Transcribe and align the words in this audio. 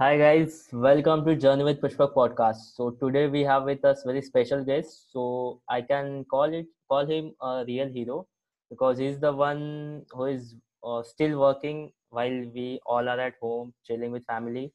Hi 0.00 0.16
guys, 0.16 0.68
welcome 0.72 1.24
to 1.26 1.36
Journey 1.36 1.62
with 1.62 1.80
Pushpak 1.80 2.14
podcast. 2.14 2.74
So 2.74 2.90
today 2.92 3.26
we 3.26 3.42
have 3.42 3.64
with 3.64 3.84
us 3.84 4.02
very 4.02 4.22
special 4.22 4.64
guest. 4.64 5.12
So 5.12 5.60
I 5.68 5.82
can 5.82 6.24
call 6.24 6.54
it 6.54 6.66
call 6.88 7.04
him 7.06 7.34
a 7.42 7.64
real 7.66 7.88
hero 7.88 8.26
because 8.70 8.96
he's 8.98 9.20
the 9.20 9.32
one 9.32 10.06
who 10.12 10.24
is 10.24 10.54
uh, 10.82 11.02
still 11.02 11.38
working 11.38 11.92
while 12.08 12.38
we 12.54 12.80
all 12.86 13.08
are 13.08 13.20
at 13.20 13.34
home 13.42 13.74
chilling 13.86 14.10
with 14.10 14.24
family. 14.24 14.72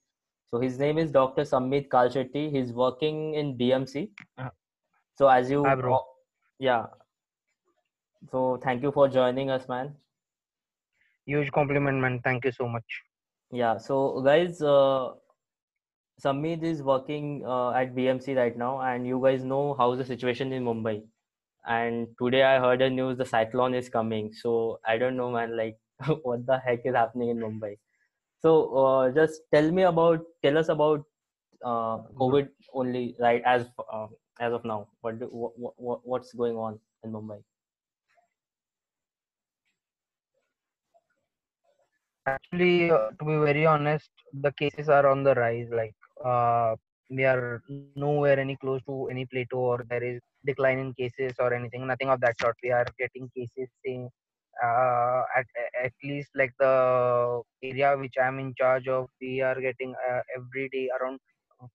So 0.52 0.60
his 0.60 0.78
name 0.78 1.00
is 1.00 1.12
Dr. 1.12 1.42
Sammed 1.42 1.90
Kalshetti. 1.90 2.52
He's 2.52 2.72
working 2.72 3.34
in 3.34 3.58
BMC. 3.58 4.12
Uh, 4.38 4.50
So 5.16 5.28
as 5.28 5.50
you, 5.50 5.64
Hi, 5.66 5.76
bro. 5.76 6.00
yeah. 6.60 6.86
So 8.32 8.60
thank 8.64 8.84
you 8.84 8.92
for 8.92 9.08
joining 9.08 9.50
us, 9.50 9.68
man. 9.68 9.96
Huge 11.26 11.52
compliment, 11.52 12.00
man. 12.00 12.22
Thank 12.24 12.46
you 12.46 12.52
so 12.52 12.68
much. 12.68 13.05
Yeah, 13.56 13.78
so 13.80 14.22
guys, 14.22 14.62
uh, 14.62 15.14
Sammed 16.22 16.62
is 16.64 16.82
working 16.84 17.46
uh, 17.46 17.72
at 17.72 17.96
BMC 17.96 18.36
right 18.36 18.58
now, 18.58 18.82
and 18.82 19.08
you 19.08 19.22
guys 19.24 19.44
know 19.44 19.74
how's 19.76 19.98
the 19.98 20.06
situation 20.06 20.52
in 20.52 20.64
Mumbai. 20.66 21.04
And 21.68 22.08
today 22.20 22.44
I 22.44 22.60
heard 22.60 22.82
a 22.82 22.90
news 22.90 23.18
the 23.18 23.26
cyclone 23.26 23.74
is 23.74 23.90
coming. 23.90 24.34
So 24.34 24.80
I 24.86 24.98
don't 24.98 25.18
know, 25.18 25.32
man, 25.32 25.56
like 25.58 25.78
what 26.24 26.46
the 26.46 26.60
heck 26.60 26.86
is 26.86 26.96
happening 26.96 27.30
in 27.30 27.40
Mumbai. 27.40 27.78
So 28.42 28.54
uh, 28.86 29.12
just 29.12 29.42
tell 29.54 29.72
me 29.72 29.84
about, 29.84 30.26
tell 30.44 30.58
us 30.58 30.70
about 30.70 31.06
uh, 31.64 32.00
COVID 32.24 32.50
only, 32.74 33.16
right? 33.20 33.44
As 33.46 33.68
uh, 33.92 34.08
as 34.40 34.54
of 34.54 34.66
now, 34.66 34.90
what, 35.02 35.16
what 35.32 35.54
what 35.78 36.02
what's 36.06 36.34
going 36.34 36.58
on 36.58 36.80
in 37.04 37.12
Mumbai? 37.14 37.42
Actually, 42.28 42.90
uh, 42.92 43.10
to 43.20 43.26
be 43.26 43.36
very 43.38 43.66
honest, 43.66 44.10
the 44.34 44.52
cases 44.54 44.90
are 44.90 45.08
on 45.08 45.24
the 45.24 45.34
rise. 45.36 45.70
Like, 45.72 45.96
uh, 46.24 46.76
we 47.10 47.24
are 47.26 47.62
nowhere 47.96 48.40
any 48.40 48.56
close 48.58 48.82
to 48.88 49.08
any 49.10 49.26
plateau, 49.26 49.60
or 49.60 49.86
there 49.90 50.04
is 50.04 50.22
decline 50.46 50.80
in 50.80 50.94
cases 50.94 51.34
or 51.40 51.54
anything. 51.54 51.86
Nothing 51.86 52.10
of 52.10 52.20
that 52.22 52.40
sort. 52.40 52.56
We 52.64 52.72
are 52.72 52.86
getting 52.98 53.30
cases 53.36 53.70
saying, 53.86 54.10
uh, 54.64 55.24
at 55.36 55.46
at 55.84 55.94
least 56.04 56.30
like 56.36 56.54
the 56.60 57.42
area 57.64 57.96
which 57.98 58.16
I'm 58.22 58.40
in 58.40 58.54
charge 58.56 58.88
of, 58.88 59.08
we 59.22 59.42
are 59.42 59.60
getting 59.62 59.94
uh, 60.10 60.22
every 60.36 60.70
day 60.70 60.90
around 61.00 61.20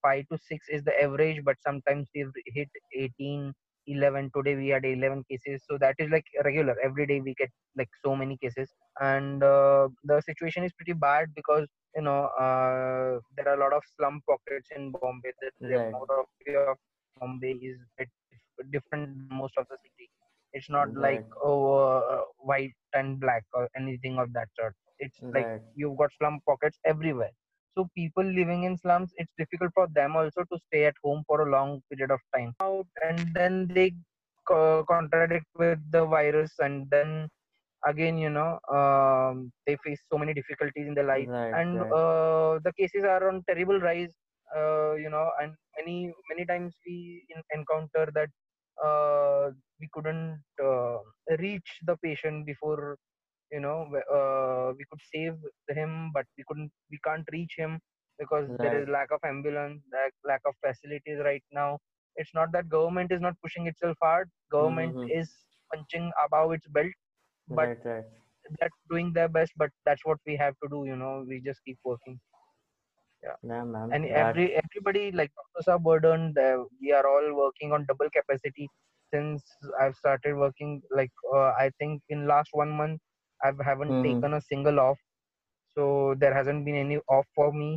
five 0.02 0.24
to 0.32 0.38
six 0.38 0.68
is 0.68 0.82
the 0.84 1.00
average, 1.02 1.44
but 1.44 1.56
sometimes 1.64 2.08
we've 2.14 2.32
hit 2.46 2.68
18, 2.92 3.52
11. 3.90 4.30
Today 4.36 4.54
we 4.56 4.68
had 4.68 4.84
11 4.84 5.24
cases, 5.30 5.62
so 5.68 5.78
that 5.78 5.94
is 5.98 6.10
like 6.10 6.26
regular. 6.44 6.76
Every 6.82 7.06
day 7.06 7.20
we 7.20 7.34
get 7.34 7.50
like 7.76 7.88
so 8.04 8.14
many 8.16 8.36
cases 8.38 8.68
and 9.00 9.42
uh, 9.42 9.88
the 10.04 10.20
situation 10.20 10.64
is 10.64 10.72
pretty 10.74 10.92
bad 10.94 11.28
because 11.34 11.66
you 11.96 12.02
know 12.02 12.24
uh, 12.46 13.20
there 13.36 13.48
are 13.48 13.56
a 13.56 13.60
lot 13.60 13.72
of 13.74 13.82
slum 13.96 14.20
pockets 14.28 14.70
in 14.76 14.92
Bombay. 14.92 15.32
The 15.40 15.50
Right, 15.68 15.92
of 16.10 16.76
Bombay 17.20 17.52
is 17.62 17.78
bit 17.98 18.08
different 18.70 19.06
than 19.08 19.28
most 19.38 19.54
of 19.58 19.66
the 19.70 19.76
city. 19.82 20.10
It's 20.52 20.70
not 20.70 20.88
like 20.96 21.24
oh 21.42 21.74
uh, 21.74 22.22
white 22.38 22.74
and 22.94 23.20
black 23.20 23.44
or 23.54 23.68
anything 23.76 24.18
of 24.18 24.32
that 24.34 24.48
sort. 24.58 24.74
It's 24.98 25.20
like 25.34 25.48
you've 25.74 25.96
got 25.98 26.10
slum 26.18 26.40
pockets 26.46 26.78
everywhere. 26.84 27.30
So 27.76 27.88
people 27.96 28.24
living 28.24 28.64
in 28.64 28.76
slums, 28.76 29.12
it's 29.16 29.32
difficult 29.38 29.72
for 29.74 29.88
them 29.94 30.16
also 30.16 30.42
to 30.50 30.58
stay 30.68 30.84
at 30.86 30.94
home 31.04 31.24
for 31.26 31.42
a 31.46 31.50
long 31.50 31.82
period 31.90 32.10
of 32.10 32.20
time. 32.34 32.54
And 33.02 33.34
then 33.34 33.68
they 33.68 33.92
co- 34.46 34.84
contradict 34.88 35.46
with 35.56 35.78
the 35.90 36.04
virus 36.06 36.52
and 36.60 36.88
then 36.90 37.28
again 37.86 38.18
you 38.18 38.30
know 38.30 38.58
um, 38.78 39.52
they 39.66 39.76
face 39.84 40.00
so 40.10 40.18
many 40.18 40.32
difficulties 40.34 40.86
in 40.86 40.94
their 40.94 41.06
life 41.06 41.28
right, 41.28 41.58
and 41.58 41.80
right, 41.80 41.96
uh, 41.98 42.58
the 42.64 42.72
cases 42.78 43.04
are 43.04 43.28
on 43.28 43.42
terrible 43.48 43.78
rise 43.80 44.12
uh, 44.56 44.94
you 44.94 45.10
know 45.10 45.30
and 45.40 45.54
many 45.78 46.12
many 46.30 46.44
times 46.46 46.74
we 46.86 47.24
in, 47.34 47.42
encounter 47.58 48.06
that 48.14 48.30
uh, 48.84 49.50
we 49.80 49.88
couldn't 49.92 50.42
uh, 50.62 50.98
reach 51.38 51.70
the 51.86 51.96
patient 52.02 52.46
before 52.46 52.96
you 53.52 53.60
know 53.60 53.78
uh, 54.16 54.72
we 54.78 54.84
could 54.90 55.02
save 55.12 55.36
him 55.78 56.10
but 56.14 56.26
we 56.36 56.44
couldn't 56.48 56.70
we 56.90 56.98
can't 57.04 57.26
reach 57.32 57.54
him 57.56 57.78
because 58.18 58.50
there 58.60 58.74
right. 58.74 58.82
is 58.82 58.88
lack 58.88 59.10
of 59.12 59.20
ambulance 59.24 59.82
lack, 59.92 60.12
lack 60.24 60.40
of 60.46 60.54
facilities 60.66 61.18
right 61.24 61.44
now 61.52 61.78
it's 62.16 62.34
not 62.34 62.52
that 62.52 62.68
government 62.68 63.10
is 63.12 63.20
not 63.20 63.34
pushing 63.42 63.66
itself 63.66 63.96
hard 64.02 64.28
government 64.50 64.96
Mm-hmm. 64.96 65.20
is 65.20 65.30
punching 65.72 66.10
above 66.24 66.52
its 66.52 66.66
belt 66.68 66.92
but 67.50 67.70
Right, 67.70 67.84
right. 67.84 68.04
they're 68.58 68.70
doing 68.90 69.12
their 69.12 69.28
best 69.28 69.52
but 69.56 69.70
that's 69.84 70.04
what 70.04 70.18
we 70.26 70.36
have 70.36 70.54
to 70.62 70.68
do 70.70 70.84
you 70.86 70.96
know 70.96 71.24
we 71.28 71.40
just 71.40 71.60
keep 71.64 71.78
working 71.84 72.18
yeah 73.24 73.36
Yeah, 73.42 73.64
man. 73.64 73.94
and 73.94 74.04
That 74.12 74.22
every 74.22 74.46
everybody 74.62 75.10
like 75.12 75.30
doctors 75.38 75.68
are 75.72 75.78
burdened 75.78 76.38
uh, 76.38 76.58
we 76.80 76.92
are 76.92 77.06
all 77.12 77.28
working 77.42 77.72
on 77.72 77.86
double 77.90 78.10
capacity 78.16 78.68
since 79.12 79.42
i've 79.80 79.94
started 80.02 80.36
working 80.44 80.80
like 80.98 81.12
uh, 81.36 81.50
i 81.64 81.70
think 81.78 82.02
in 82.08 82.26
last 82.26 82.50
one 82.52 82.70
month 82.82 83.00
i 83.44 83.50
haven't 83.70 83.96
Mm-hmm. 83.96 84.08
taken 84.08 84.34
a 84.34 84.40
single 84.50 84.78
off 84.80 84.98
so 85.74 86.14
there 86.20 86.34
hasn't 86.34 86.64
been 86.64 86.76
any 86.84 86.98
off 87.16 87.26
for 87.34 87.48
me 87.52 87.70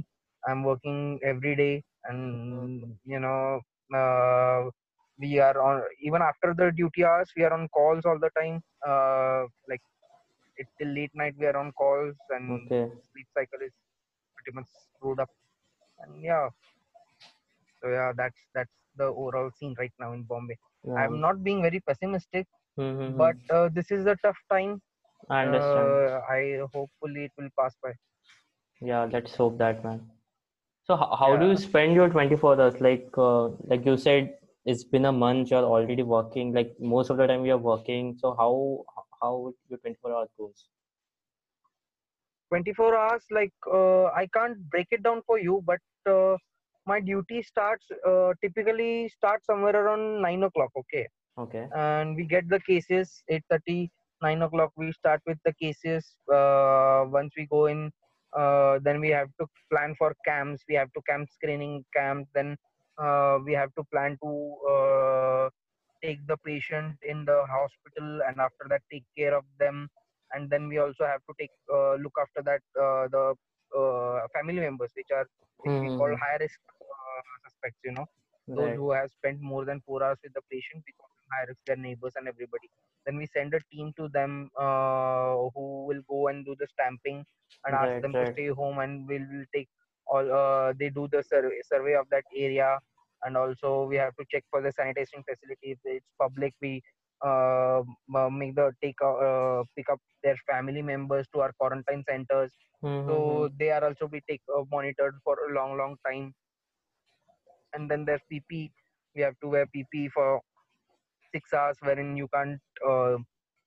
i'm 0.47 0.63
working 0.63 1.19
every 1.31 1.55
day 1.55 1.83
and 2.05 2.95
you 3.05 3.19
know 3.19 3.59
uh, 4.01 4.61
we 5.19 5.39
are 5.39 5.57
on 5.67 5.81
even 6.07 6.21
after 6.21 6.53
the 6.61 6.71
duty 6.81 7.03
hours 7.05 7.31
we 7.37 7.43
are 7.43 7.53
on 7.57 7.67
calls 7.77 8.05
all 8.05 8.19
the 8.25 8.31
time 8.39 8.61
uh, 8.87 9.43
like 9.71 9.81
it 10.57 10.67
till 10.77 10.89
late 10.99 11.11
night 11.13 11.35
we 11.39 11.45
are 11.45 11.57
on 11.63 11.71
calls 11.83 12.15
and 12.37 12.45
Okay. 12.49 12.91
sleep 13.11 13.27
cycle 13.37 13.61
is 13.69 13.73
pretty 14.35 14.53
much 14.59 14.67
screwed 14.95 15.19
up 15.19 15.29
and 15.99 16.21
yeah 16.23 16.47
so 17.81 17.89
yeah 17.89 18.11
that's 18.19 18.41
that's 18.55 18.75
the 18.99 19.05
overall 19.21 19.49
scene 19.57 19.75
right 19.79 19.93
now 20.03 20.11
in 20.13 20.23
bombay 20.31 20.57
Yeah. 20.85 21.09
i'm 21.09 21.19
not 21.25 21.43
being 21.47 21.61
very 21.67 21.79
pessimistic 21.89 22.47
Mm-hmm. 22.77 23.23
but 23.23 23.37
uh, 23.57 23.69
this 23.77 23.91
is 23.91 24.05
a 24.05 24.15
tough 24.23 24.39
time 24.51 24.81
I 25.29 25.41
understand. 25.43 25.99
uh, 26.07 26.21
i 26.35 26.59
hopefully 26.73 27.25
it 27.25 27.31
will 27.37 27.49
pass 27.59 27.75
by 27.83 27.93
Yeah, 28.81 29.05
let's 29.11 29.35
hope 29.35 29.57
that, 29.59 29.83
man. 29.83 30.11
So 30.83 30.95
how, 30.95 31.15
how 31.15 31.35
do 31.37 31.47
you 31.49 31.57
spend 31.57 31.95
your 31.95 32.09
24 32.09 32.59
hours? 32.61 32.79
Like 32.81 33.09
uh, 33.17 33.49
like 33.73 33.85
you 33.85 33.97
said, 33.97 34.37
it's 34.65 34.83
been 34.83 35.05
a 35.05 35.11
month, 35.11 35.51
you're 35.51 35.63
already 35.75 36.03
working. 36.03 36.53
Like 36.53 36.75
most 36.79 37.09
of 37.09 37.17
the 37.17 37.27
time 37.27 37.45
you're 37.45 37.57
working. 37.71 38.17
So 38.19 38.35
how 38.39 38.85
how 39.21 39.53
your 39.69 39.79
24 39.79 40.13
hours 40.13 40.29
goes? 40.37 40.69
24 42.49 42.95
hours 42.95 43.23
like 43.31 43.53
uh, 43.79 44.05
i 44.21 44.25
can't 44.37 44.57
break 44.73 44.87
it 44.91 45.03
down 45.03 45.21
for 45.27 45.39
you 45.39 45.61
but 45.65 45.81
uh, 46.15 46.35
my 46.91 46.99
duty 46.99 47.41
starts 47.41 47.87
uh, 48.11 48.33
typically 48.43 49.07
starts 49.09 49.45
somewhere 49.45 49.75
around 49.83 50.21
9 50.21 50.43
o'clock 50.49 50.71
okay 50.81 51.05
Okay. 51.37 51.69
and 51.83 52.15
we 52.15 52.25
get 52.35 52.47
the 52.49 52.59
cases 52.69 53.23
8.30 53.29 53.91
9 54.23 54.41
o'clock 54.43 54.71
we 54.77 54.91
start 54.91 55.21
with 55.27 55.39
the 55.45 55.53
cases 55.63 56.17
uh, 56.39 57.03
once 57.19 57.33
we 57.37 57.45
go 57.47 57.65
in 57.67 57.91
uh, 58.37 58.79
then 58.83 58.99
we 59.01 59.09
have 59.09 59.29
to 59.39 59.45
plan 59.71 59.95
for 59.97 60.13
camps 60.25 60.63
we 60.69 60.75
have 60.75 60.91
to 60.93 61.01
camp 61.09 61.29
screening 61.29 61.83
camps 61.95 62.29
then 62.33 62.55
uh, 63.03 63.37
we 63.45 63.53
have 63.53 63.73
to 63.75 63.83
plan 63.93 64.17
to 64.23 64.31
uh, 64.73 65.49
take 66.03 66.19
the 66.27 66.37
patient 66.45 66.95
in 67.03 67.25
the 67.25 67.39
hospital 67.55 68.21
and 68.27 68.39
after 68.39 68.65
that 68.69 68.81
take 68.91 69.05
care 69.17 69.35
of 69.35 69.45
them 69.59 69.87
and 70.33 70.49
then 70.49 70.67
we 70.67 70.77
also 70.77 71.05
have 71.05 71.21
to 71.29 71.33
take 71.39 71.51
uh, 71.73 71.95
look 72.03 72.15
after 72.23 72.41
that 72.49 72.61
uh, 72.85 73.05
the 73.15 73.25
uh, 73.79 74.19
family 74.35 74.59
members 74.67 74.91
which 74.95 75.11
are 75.13 75.27
which 75.63 75.75
we 75.81 75.89
call 75.91 76.11
Mm-hmm. 76.11 76.21
high 76.23 76.37
risk 76.39 76.59
uh, 76.81 77.21
suspects 77.45 77.79
you 77.83 77.91
know 77.91 78.05
those 78.55 78.73
who 78.75 78.91
have 78.91 79.09
spent 79.11 79.39
more 79.41 79.65
than 79.65 79.81
four 79.85 80.03
hours 80.03 80.17
with 80.23 80.33
the 80.33 80.41
patient 80.51 80.83
because 80.85 81.11
of 81.17 81.23
high 81.31 81.45
risk, 81.47 81.59
their 81.65 81.75
neighbors 81.77 82.13
and 82.15 82.27
everybody. 82.27 82.69
Then 83.05 83.17
we 83.17 83.27
send 83.27 83.53
a 83.53 83.59
team 83.71 83.93
to 83.97 84.07
them 84.09 84.49
uh, 84.59 85.35
who 85.55 85.85
will 85.87 86.01
go 86.09 86.27
and 86.27 86.45
do 86.45 86.55
the 86.59 86.67
stamping 86.67 87.25
and 87.65 87.75
ask 87.75 87.93
Right, 87.93 88.01
them 88.01 88.15
to 88.17 88.25
stay 88.25 88.47
home 88.47 88.79
and 88.79 89.07
we'll, 89.07 89.25
we'll 89.31 89.45
take 89.53 89.69
all 90.07 90.31
uh, 90.31 90.73
they 90.79 90.89
do 90.89 91.07
the 91.11 91.23
survey, 91.23 91.59
survey 91.63 91.95
of 91.95 92.07
that 92.11 92.23
area. 92.35 92.79
And 93.23 93.37
also 93.37 93.85
we 93.85 93.95
have 93.97 94.15
to 94.17 94.25
check 94.31 94.43
for 94.49 94.61
the 94.61 94.71
sanitation 94.71 95.23
facility. 95.27 95.71
If 95.71 95.79
it's 95.85 96.07
public 96.19 96.53
we 96.61 96.81
uh, 97.23 97.81
make 98.31 98.55
the 98.55 98.71
take 98.81 98.95
uh, 99.01 99.13
uh, 99.15 99.63
pick 99.75 99.89
up 99.89 99.99
their 100.23 100.37
family 100.49 100.81
members 100.81 101.27
to 101.33 101.41
our 101.41 101.53
quarantine 101.59 102.03
centers. 102.09 102.51
Mm-hmm. 102.83 103.07
so 103.07 103.49
they 103.57 103.69
are 103.71 103.83
also 103.85 104.07
be 104.07 104.21
take 104.29 104.41
uh, 104.55 104.63
monitored 104.71 105.15
for 105.23 105.35
a 105.49 105.53
long 105.53 105.77
long 105.77 105.95
time. 106.07 106.33
And 107.73 107.89
then 107.89 108.05
there's 108.05 108.21
pp 108.31 108.71
we 109.15 109.21
have 109.21 109.35
to 109.41 109.47
wear 109.49 109.65
pp 109.67 110.09
for 110.11 110.41
six 111.33 111.53
hours 111.53 111.77
wherein 111.81 112.15
you 112.17 112.27
can't 112.33 112.59
uh, 112.89 113.17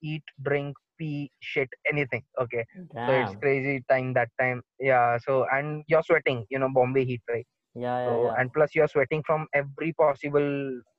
eat 0.03 0.23
drink 0.49 0.77
pee 0.99 1.31
shit 1.41 1.69
anything 1.93 2.23
okay 2.41 2.65
so 3.07 3.13
it's 3.13 3.35
crazy 3.43 3.83
time 3.91 4.13
that 4.15 4.31
time 4.41 4.63
yeah 4.81 5.19
so 5.27 5.47
and 5.53 5.85
you're 5.89 6.03
sweating 6.03 6.45
you 6.51 6.59
know 6.59 6.69
bombay 6.79 7.05
heat 7.05 7.23
right 7.31 7.47
Yeah, 7.75 7.99
yeah, 7.99 8.05
so 8.07 8.13
yeah. 8.25 8.35
and 8.39 8.53
plus 8.53 8.75
you're 8.75 8.89
sweating 8.89 9.23
from 9.27 9.47
every 9.55 9.93
possible 9.95 10.51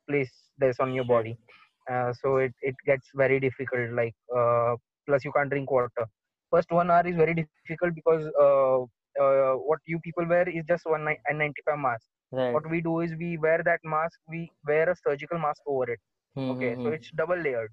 place 0.09 0.33
there's 0.57 0.79
on 0.79 0.93
your 0.93 1.05
body 1.05 1.37
uh, 1.91 2.13
so 2.13 2.37
it, 2.37 2.53
it 2.61 2.75
gets 2.85 3.09
very 3.15 3.39
difficult 3.39 3.91
like 3.93 4.15
uh, 4.37 4.75
plus 5.07 5.23
you 5.25 5.31
can't 5.35 5.49
drink 5.49 5.71
water 5.71 6.05
first 6.51 6.71
one 6.71 6.89
hour 6.91 7.05
is 7.07 7.15
very 7.15 7.33
difficult 7.33 7.77
because 7.77 8.09
uh, 8.23 8.63
uh, 9.23 9.35
what 9.69 9.79
you 9.85 9.99
people 9.99 10.25
wear 10.27 10.47
is 10.47 10.63
just 10.67 10.85
one 10.85 11.05
ni- 11.05 11.19
N95 11.29 11.79
mask. 11.79 12.05
Right. 12.31 12.51
What 12.53 12.69
we 12.69 12.81
do 12.81 12.99
is 13.01 13.13
we 13.19 13.37
wear 13.37 13.61
that 13.63 13.79
mask. 13.83 14.19
We 14.29 14.51
wear 14.65 14.89
a 14.89 14.95
surgical 14.95 15.39
mask 15.39 15.61
over 15.67 15.91
it. 15.91 15.99
Okay, 16.49 16.75
so 16.81 16.89
Mm-hmm. 16.89 16.91
it's 16.91 17.09
double 17.11 17.37
layered. 17.37 17.71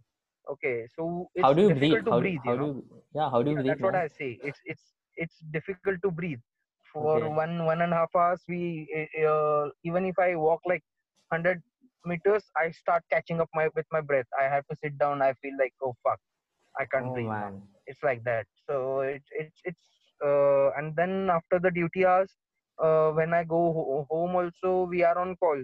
Okay, 0.51 0.87
so 0.95 1.29
it's 1.35 1.51
How 1.51 1.55
do 1.55 1.63
you 1.63 1.71
difficult 1.71 2.05
breathe? 2.05 2.07
to 2.07 2.13
How, 2.13 2.21
breathe. 2.23 2.45
how 2.45 2.55
you 2.55 2.57
do 2.57 2.65
know? 2.65 2.71
you, 2.71 3.03
yeah, 3.15 3.31
how 3.31 3.43
do 3.43 3.51
you 3.51 3.57
Yeah, 3.57 3.63
breathe, 3.63 3.81
that's 3.81 3.83
what? 3.83 3.95
I 3.95 4.09
say. 4.09 4.39
It's 4.43 4.61
it's 4.65 4.95
it's 5.17 5.39
difficult 5.53 5.95
to 5.99 6.05
breathe. 6.05 6.41
For 6.93 7.19
Okay. 7.19 7.35
one 7.35 7.65
one 7.65 7.81
and 7.83 7.93
a 7.93 7.97
half 7.97 8.15
hours, 8.15 8.43
we 8.49 8.87
uh, 9.27 9.69
even 9.85 10.05
if 10.07 10.19
I 10.19 10.35
walk 10.37 10.61
like 10.67 10.83
hundred 11.33 11.63
meters, 12.05 12.45
I 12.57 12.71
start 12.71 13.03
catching 13.11 13.41
up 13.41 13.49
my 13.55 13.69
with 13.75 13.87
my 13.93 14.01
breath. 14.01 14.27
I 14.39 14.45
have 14.45 14.67
to 14.69 14.77
sit 14.83 14.99
down. 14.99 15.23
I 15.23 15.33
feel 15.35 15.55
like 15.59 15.75
oh 15.83 15.95
fuck, 16.05 16.21
I 16.79 16.87
can't 16.87 17.13
Oh 17.13 17.15
breathe 17.15 17.39
man. 17.39 17.69
It's 17.87 18.03
like 18.03 18.25
that. 18.25 18.47
So 18.69 19.01
it's 19.01 19.29
it's 19.33 19.61
it's 19.65 19.87
uh, 20.25 20.71
and 20.77 20.95
then 20.97 21.29
after 21.31 21.59
the 21.59 21.71
duty 21.71 22.05
hours, 22.07 22.37
uh, 22.83 23.11
when 23.13 23.33
I 23.35 23.45
go 23.45 23.73
ho- 23.73 24.07
home 24.11 24.35
also 24.37 24.85
we 24.89 25.03
are 25.05 25.19
on 25.19 25.37
call. 25.37 25.63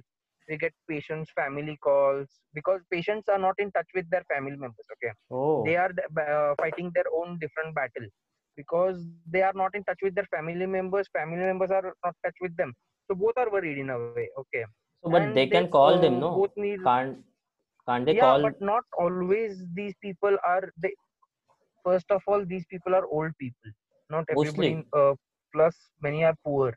We 0.49 0.57
get 0.59 0.73
patients' 0.89 1.31
family 1.33 1.77
calls 1.83 2.29
because 2.55 2.81
patients 2.91 3.29
are 3.29 3.39
not 3.39 3.55
in 3.59 3.71
touch 3.73 3.89
with 3.95 4.09
their 4.11 4.25
family 4.33 4.57
members. 4.57 4.87
Okay 4.95 5.13
Oh. 5.31 5.67
they 5.67 5.77
are 5.77 5.91
uh, 6.21 6.55
fighting 6.61 6.91
their 6.95 7.09
own 7.19 7.39
different 7.41 7.75
battle 7.75 8.07
because 8.57 8.97
they 9.33 9.43
are 9.43 9.53
not 9.55 9.75
in 9.75 9.85
touch 9.85 9.99
with 10.03 10.15
their 10.15 10.29
family 10.35 10.67
members 10.67 11.09
family 11.13 11.45
members 11.51 11.71
are 11.71 11.83
not 12.05 12.15
in 12.15 12.21
touch 12.27 12.39
with 12.41 12.57
them 12.57 12.73
so 13.09 13.15
both 13.15 13.37
are 13.37 13.51
worried 13.51 13.79
in 13.79 13.91
a 13.91 13.99
way 13.99 14.17
okay 14.27 14.51
So, 15.03 15.11
but 15.11 15.23
and 15.23 15.35
they 15.35 15.47
can 15.47 15.69
they, 15.69 15.69
call 15.69 15.99
them, 16.01 16.19
uh, 16.19 16.21
no? 16.21 16.33
both 16.39 16.51
need 16.57 16.81
Can't 16.85 17.19
can't 17.87 18.05
they 18.07 18.15
yeah 18.15 18.15
call? 18.15 18.43
but 18.43 18.55
not 18.61 18.85
always 18.99 19.65
these 19.75 19.95
people 20.03 20.37
are 20.45 20.65
they 20.83 20.93
first 21.85 22.11
of 22.11 22.23
all 22.27 22.45
these 22.45 22.67
people 22.73 22.95
are 22.95 23.07
old 23.07 23.33
people 23.39 23.71
not 24.11 24.25
everybody 24.29 24.73
Mostly. 24.73 24.85
uh, 25.01 25.15
plus 25.53 25.77
many 26.03 26.25
are 26.25 26.37
poor 26.45 26.73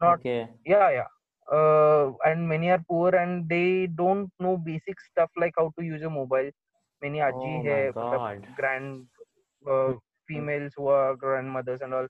not 0.00 0.18
Okay. 0.18 0.48
yeah 0.64 0.90
yeah 0.98 1.08
uh, 1.52 2.12
and 2.24 2.48
many 2.48 2.70
are 2.70 2.82
poor 2.88 3.14
and 3.14 3.48
they 3.48 3.86
don't 3.86 4.30
know 4.38 4.56
basic 4.56 5.00
stuff 5.00 5.30
like 5.36 5.52
how 5.58 5.72
to 5.78 5.84
use 5.84 6.02
a 6.02 6.10
mobile. 6.10 6.50
Many 7.02 7.20
oh 7.20 7.26
aji 7.26 7.92
oh 7.96 8.18
hai, 8.18 8.38
grand 8.56 9.06
uh, 9.66 9.88
hmm. 9.88 9.96
females 10.26 10.72
who 10.76 10.88
are 10.88 11.16
grandmothers 11.16 11.80
and 11.82 11.94
all. 11.94 12.06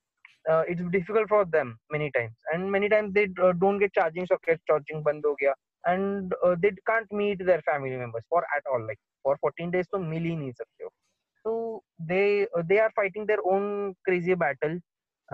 Uh, 0.48 0.62
it's 0.69 0.82
difficult 0.92 1.28
for 1.28 1.44
them 1.46 1.78
many 1.90 2.10
times. 2.10 2.34
And 2.52 2.70
many 2.70 2.88
times 2.88 3.14
they 3.14 3.28
uh, 3.42 3.52
don't 3.52 3.78
get 3.78 3.94
charging 3.94 4.26
socket 4.26 4.60
charging 4.66 5.02
band 5.02 5.25
ho 5.26 5.34
gaya. 5.40 5.54
And 5.86 6.32
uh, 6.44 6.54
they 6.60 6.72
can't 6.86 7.10
meet 7.12 7.44
their 7.44 7.62
family 7.62 7.96
members 7.96 8.22
for 8.28 8.44
at 8.56 8.62
all. 8.70 8.86
Like 8.86 8.98
for 9.22 9.36
14 9.40 9.70
days 9.70 9.86
to 9.94 9.98
mil 9.98 10.22
hi 10.22 10.36
nahi 10.42 10.52
sakte 10.60 10.84
ho. 10.84 10.90
So 11.42 11.82
they 11.98 12.46
uh, 12.56 12.62
they 12.69 12.78
are 12.78 12.90
fighting 12.94 13.26
their 13.26 13.42
own 13.44 13.94
crazy 14.04 14.34
battle 14.34 14.78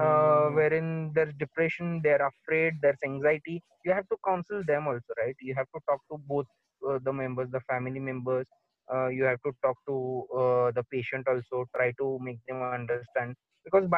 uh, 0.01 0.49
Mhm. 0.49 0.55
wherein 0.59 1.13
there's 1.15 1.35
depression 1.45 2.01
they're 2.05 2.27
afraid 2.33 2.75
there's 2.83 3.03
anxiety 3.05 3.63
you 3.85 3.93
have 3.93 4.09
to 4.09 4.17
counsel 4.27 4.63
them 4.67 4.87
also 4.89 5.13
right 5.23 5.37
you 5.41 5.55
have 5.55 5.69
to 5.75 5.81
talk 5.89 6.01
to 6.11 6.19
both 6.33 6.47
uh, 6.89 6.99
the 7.05 7.13
members 7.13 7.49
the 7.51 7.61
family 7.73 8.01
members 8.01 8.47
uh, 8.95 9.09
you 9.09 9.25
have 9.25 9.41
to 9.47 9.53
talk 9.65 9.77
to 9.89 9.97
uh, 10.41 10.71
the 10.79 10.85
patient 10.93 11.27
also 11.29 11.65
try 11.77 11.91
to 12.01 12.19
make 12.23 12.39
them 12.49 12.63
understand 12.63 13.25
because 13.55 13.77
by 13.87 13.97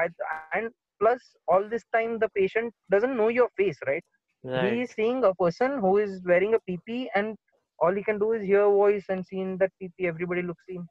and 0.54 0.70
plus 1.00 1.20
all 1.48 1.62
this 1.68 1.84
time 1.94 2.18
the 2.18 2.28
patient 2.30 2.72
doesn't 2.90 3.16
know 3.16 3.28
your 3.28 3.48
face 3.56 3.78
right, 3.86 4.04
he 4.52 4.80
is 4.82 4.90
seeing 4.92 5.24
a 5.24 5.34
person 5.34 5.78
who 5.80 5.98
is 5.98 6.20
wearing 6.26 6.54
a 6.54 6.60
pp 6.70 7.06
and 7.14 7.36
all 7.80 7.92
he 7.92 8.02
can 8.02 8.18
do 8.18 8.32
is 8.32 8.42
hear 8.42 8.64
voice 8.68 9.04
and 9.08 9.24
see 9.26 9.40
in 9.40 9.56
that 9.58 9.70
pp 9.82 10.06
everybody 10.12 10.42
looks 10.42 10.64
in 10.68 10.86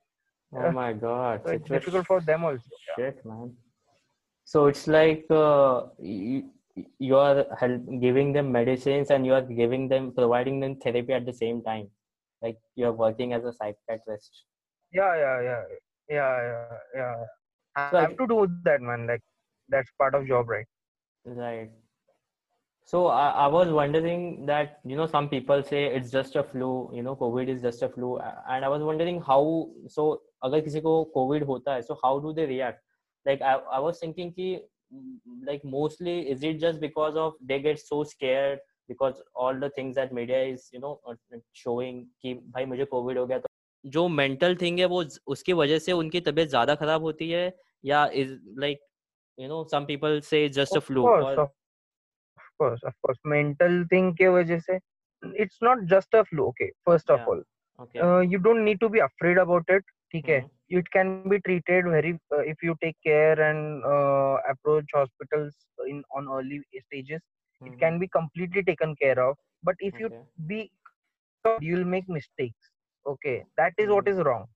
Oh 0.53 0.69
my 0.69 0.93
God. 0.93 1.45
so 1.45 1.51
it's 1.51 1.69
Situa- 1.69 1.69
difficult 1.69 2.05
for 2.07 2.21
them 2.21 2.43
also 2.43 2.69
yeah. 2.89 3.01
Shit, 3.01 3.25
man 3.25 3.55
So 4.50 4.66
it's 4.66 4.86
like 4.86 5.24
uh, 5.30 5.86
you, 5.98 6.50
you 6.98 7.16
are 7.16 7.46
help, 7.58 7.82
giving 8.00 8.32
them 8.32 8.52
medicines 8.52 9.10
and 9.10 9.26
you 9.26 9.34
are 9.34 9.42
giving 9.42 9.88
them, 9.88 10.12
providing 10.12 10.60
them 10.60 10.76
therapy 10.76 11.12
at 11.12 11.26
the 11.26 11.32
same 11.32 11.62
time. 11.62 11.88
Like 12.42 12.58
you 12.76 12.86
are 12.86 12.92
working 12.92 13.32
as 13.32 13.44
a 13.44 13.52
psychiatrist. 13.52 14.44
yeah 14.92 15.14
yeah 15.20 15.38
yeah 15.44 15.62
yeah 16.16 16.34
yeah 16.48 16.76
yeah 16.98 17.24
i 17.80 17.90
So 17.90 17.96
I- 17.96 18.00
have 18.02 18.16
to 18.18 18.26
do 18.32 18.36
that 18.66 18.80
man 18.88 19.06
like 19.10 19.22
that's 19.74 19.90
part 20.02 20.14
of 20.18 20.26
job 20.28 20.48
right 20.54 20.66
Right. 21.38 21.70
So 22.84 23.06
I, 23.08 23.30
I 23.30 23.46
was 23.48 23.68
wondering 23.68 24.46
that, 24.46 24.78
you 24.84 24.96
know, 24.96 25.06
some 25.06 25.28
people 25.28 25.62
say 25.62 25.86
it's 25.86 26.10
just 26.10 26.36
a 26.36 26.42
flu, 26.44 26.90
you 26.94 27.02
know, 27.02 27.16
COVID 27.16 27.48
is 27.48 27.62
just 27.62 27.82
a 27.82 27.88
flu. 27.88 28.18
a- 28.18 28.44
And 28.48 28.64
I 28.64 28.68
was 28.68 28.82
wondering 28.82 29.20
how, 29.20 29.40
so 29.88 30.04
अगर 30.44 30.60
किसी 30.60 30.80
को 30.80 30.92
COVID 31.16 31.46
होता 31.46 31.74
है, 31.74 31.82
so 31.86 31.96
how 32.04 32.18
do 32.20 32.32
they 32.32 32.46
react? 32.46 32.80
Like 33.25 33.41
I, 33.41 33.55
I 33.77 33.79
was 33.79 33.99
thinking 33.99 34.33
mm, 34.93 35.17
like 35.45 35.63
mostly 35.63 36.29
is 36.29 36.43
it 36.43 36.59
just 36.59 36.79
because 36.79 37.15
of 37.15 37.33
they 37.41 37.59
get 37.59 37.79
so 37.79 38.03
scared 38.03 38.59
because 38.87 39.21
all 39.35 39.57
the 39.59 39.69
things 39.69 39.95
that 39.95 40.11
media 40.13 40.43
is, 40.43 40.69
you 40.73 40.79
know, 40.79 40.99
uh, 41.07 41.15
showing 41.53 42.05
कि 42.23 42.33
भाई 42.55 42.65
मुझे 42.65 42.85
COVID 42.93 43.17
हो 43.17 43.25
गया 43.27 43.39
तो 43.39 43.47
जो 43.85 44.07
mental 44.09 44.55
thing 44.63 44.79
है 44.79 44.85
वो 44.85 45.03
उसकी 45.35 45.53
वजह 45.53 45.79
से 45.79 45.91
उनकी 45.91 46.19
तबीयत 46.21 46.49
ज़्यादा 46.49 46.75
खराब 46.81 47.01
होती 47.01 47.29
है 47.29 47.45
या 47.85 48.07
is 48.23 48.33
like 48.63 48.79
you 49.37 49.47
know 49.51 49.63
some 49.73 49.85
people 49.91 50.21
say 50.31 50.45
it's 50.45 50.57
just 50.57 50.75
a 50.75 50.81
of 50.81 50.85
flu 50.89 51.03
course 51.05 51.37
of 51.37 52.49
course 52.61 52.83
of 52.91 52.93
course 53.05 53.19
mental 53.35 53.83
thing 53.93 54.11
के 54.17 54.27
वजह 54.37 54.59
से 54.69 54.79
it's 55.45 55.61
not 55.67 55.81
just 55.93 56.19
a 56.19 56.23
flu 56.31 56.45
okay 56.49 56.69
first 56.89 57.09
of 57.15 57.19
Yeah. 57.19 57.31
all 57.31 57.41
okay 57.85 58.01
uh, 58.05 58.19
you 58.33 58.39
don't 58.47 58.63
need 58.69 58.79
to 58.83 58.89
be 58.89 58.99
afraid 59.07 59.37
about 59.45 59.73
it 59.77 59.83
ठीक 60.12 60.28
है 60.28 60.40
Mhm. 60.40 60.50
it 60.78 60.88
can 60.94 61.10
be 61.14 61.22
treated 61.30 61.70
very 61.92 62.00
uh, 62.20 62.38
if 62.52 62.62
you 62.66 62.74
take 62.84 62.96
care 63.06 63.34
and 63.48 63.84
uh, 63.92 64.36
approach 64.52 64.94
hospitals 64.98 65.54
in 65.92 66.00
on 66.20 66.28
early 66.38 66.58
stages 66.84 67.22
it 67.70 67.76
can 67.84 67.98
be 68.04 68.08
completely 68.16 68.62
taken 68.70 68.94
care 69.02 69.18
of 69.26 69.36
but 69.70 69.84
if 69.90 70.00
you 70.04 70.10
Okay. 70.10 70.26
be 70.52 70.60
you'll 71.66 71.84
make 71.94 72.08
mistakes 72.18 72.70
okay 73.06 73.36
that 73.56 73.72
is 73.84 73.88
what 73.96 74.06
Mhm. 74.06 74.14
is 74.14 74.18
wrong 74.28 74.46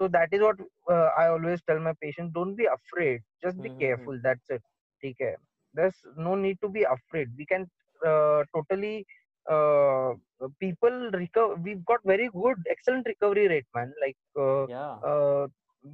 so 0.00 0.08
that 0.08 0.28
is 0.32 0.40
what 0.46 0.56
uh, 0.94 1.08
i 1.22 1.26
always 1.28 1.62
tell 1.68 1.78
my 1.88 1.92
patients 2.04 2.32
don't 2.38 2.54
be 2.62 2.66
afraid 2.76 3.20
just 3.44 3.60
be 3.66 3.70
Mhm. 3.78 3.84
careful 3.84 4.18
that's 4.26 4.50
it 4.56 4.62
okay 5.10 5.34
there's 5.74 6.00
no 6.16 6.34
need 6.34 6.58
to 6.62 6.68
be 6.68 6.84
afraid 6.96 7.28
we 7.38 7.46
can 7.52 7.66
uh, 8.10 8.42
totally 8.54 9.06
uh, 9.50 10.12
people 10.60 11.10
recover 11.12 11.54
we've 11.56 11.84
got 11.84 12.00
very 12.04 12.28
good 12.32 12.56
excellent 12.70 13.06
recovery 13.06 13.46
rate 13.48 13.66
man 13.74 13.92
like 14.04 14.16
uh, 14.38 14.66
yeah 14.66 15.00
uh, 15.08 15.46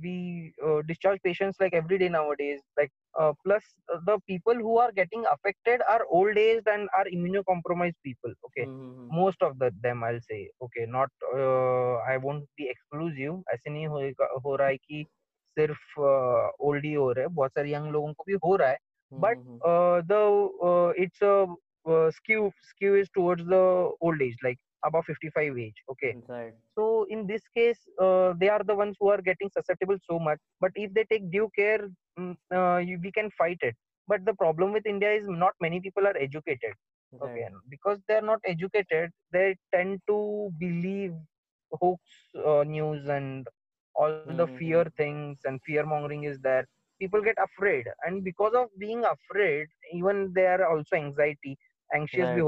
we 0.02 0.52
uh, 0.66 0.80
discharge 0.86 1.20
patients 1.22 1.56
like 1.60 1.74
every 1.74 1.98
day 1.98 2.08
nowadays 2.08 2.60
like 2.78 2.90
uh, 3.20 3.32
plus 3.44 3.62
uh, 3.92 3.98
the 4.06 4.18
people 4.26 4.54
who 4.54 4.78
are 4.78 4.92
getting 4.92 5.24
affected 5.34 5.80
are 5.88 6.04
old 6.10 6.36
aged 6.36 6.66
and 6.68 6.88
are 6.98 7.06
immunocompromised 7.16 7.98
people 8.04 8.32
okay 8.46 8.66
Mhm. 8.66 9.16
most 9.20 9.42
of 9.42 9.58
the 9.58 9.70
them 9.82 10.02
i'll 10.04 10.20
say 10.30 10.40
okay 10.62 10.84
not 10.96 11.10
uh, 11.36 11.94
i 12.12 12.16
won't 12.26 12.46
be 12.56 12.68
exclusive 12.74 13.34
ऐसे 13.54 13.70
नहीं 13.70 13.86
होएगा 13.94 14.28
हो 14.44 14.54
रहा 14.56 14.68
है 14.68 14.76
कि 14.76 15.04
सिर्फ 15.58 15.98
old 15.98 16.84
ही 16.84 16.92
हो 16.92 17.10
रहा 17.12 17.22
है 17.24 17.28
बहुत 17.38 17.50
सारे 17.54 17.72
यंग 17.72 17.90
लोगों 17.92 18.12
को 18.18 18.24
भी 18.26 18.34
हो 18.44 18.56
रहा 18.56 18.68
है 18.68 18.78
but 19.24 19.38
Mhm. 19.40 19.62
uh, 19.68 20.00
the 20.10 20.20
uh, 21.87 22.11
skew 22.11 22.51
skew 22.69 22.95
is 22.95 23.09
towards 23.09 23.45
the 23.45 23.63
old 24.01 24.21
age 24.21 24.37
like 24.43 24.57
above 24.85 25.05
55 25.05 25.57
age 25.57 25.83
okay? 25.91 26.15
Right. 26.27 26.55
So 26.77 27.05
in 27.09 27.27
this 27.27 27.43
case 27.55 27.79
uh, 28.01 28.33
they 28.39 28.49
are 28.49 28.63
the 28.63 28.75
ones 28.75 28.95
who 28.99 29.09
are 29.09 29.21
getting 29.21 29.49
susceptible 29.49 29.97
so 30.09 30.19
much 30.19 30.39
but 30.59 30.71
if 30.75 30.93
they 30.93 31.05
take 31.11 31.29
due 31.31 31.49
care 31.57 31.87
mm, 32.19 32.35
uh, 32.53 32.77
you, 32.77 32.99
we 33.03 33.11
can 33.11 33.29
fight 33.31 33.57
it. 33.61 33.75
But 34.07 34.25
the 34.25 34.33
problem 34.33 34.73
with 34.73 34.85
india 34.85 35.11
is 35.13 35.25
not 35.27 35.53
many 35.61 35.79
people 35.81 36.05
are 36.07 36.17
educated 36.17 36.73
okay? 37.21 37.47
Right. 37.47 37.63
Because 37.69 37.99
they're 38.07 38.27
not 38.31 38.39
educated 38.45 39.11
they 39.31 39.55
tend 39.73 40.01
to 40.07 40.51
believe 40.59 41.13
hoax 41.73 42.01
uh, 42.45 42.63
news 42.63 43.07
and 43.07 43.47
all 43.95 44.13
the 44.15 44.27
fear 44.29 44.65
Mhm. 44.65 44.91
things 44.97 45.19
and 45.25 45.41
fear 45.43 45.65
mongering 45.65 46.05
is 46.05 46.23
there. 46.25 46.51
People 46.87 47.11
get 47.11 47.27
afraid 47.31 47.85
and 48.03 48.23
because 48.23 48.53
of 48.53 48.67
being 48.77 49.03
afraid 49.05 49.67
even 49.93 50.31
they 50.33 50.45
are 50.47 50.65
also 50.69 50.95
anxiety 50.95 51.57
bhi 51.93 52.13
Right. 52.13 52.45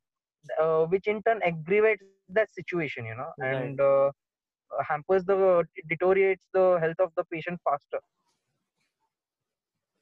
uh, 0.61 0.85
which 0.87 1.07
in 1.07 1.23
turn 1.23 1.41
aggravates 1.43 2.05
that 2.13 2.25
situation 2.29 3.05
you 3.05 3.15
know 3.15 3.33
Right. 3.37 3.41
and 3.41 3.81
uh, 3.81 4.11
hampers 4.89 5.25
the 5.25 5.65
deteriorates 5.89 6.47
the 6.53 6.67
health 6.81 7.01
of 7.01 7.13
the 7.17 7.25
patient 7.33 7.61
faster 7.65 8.01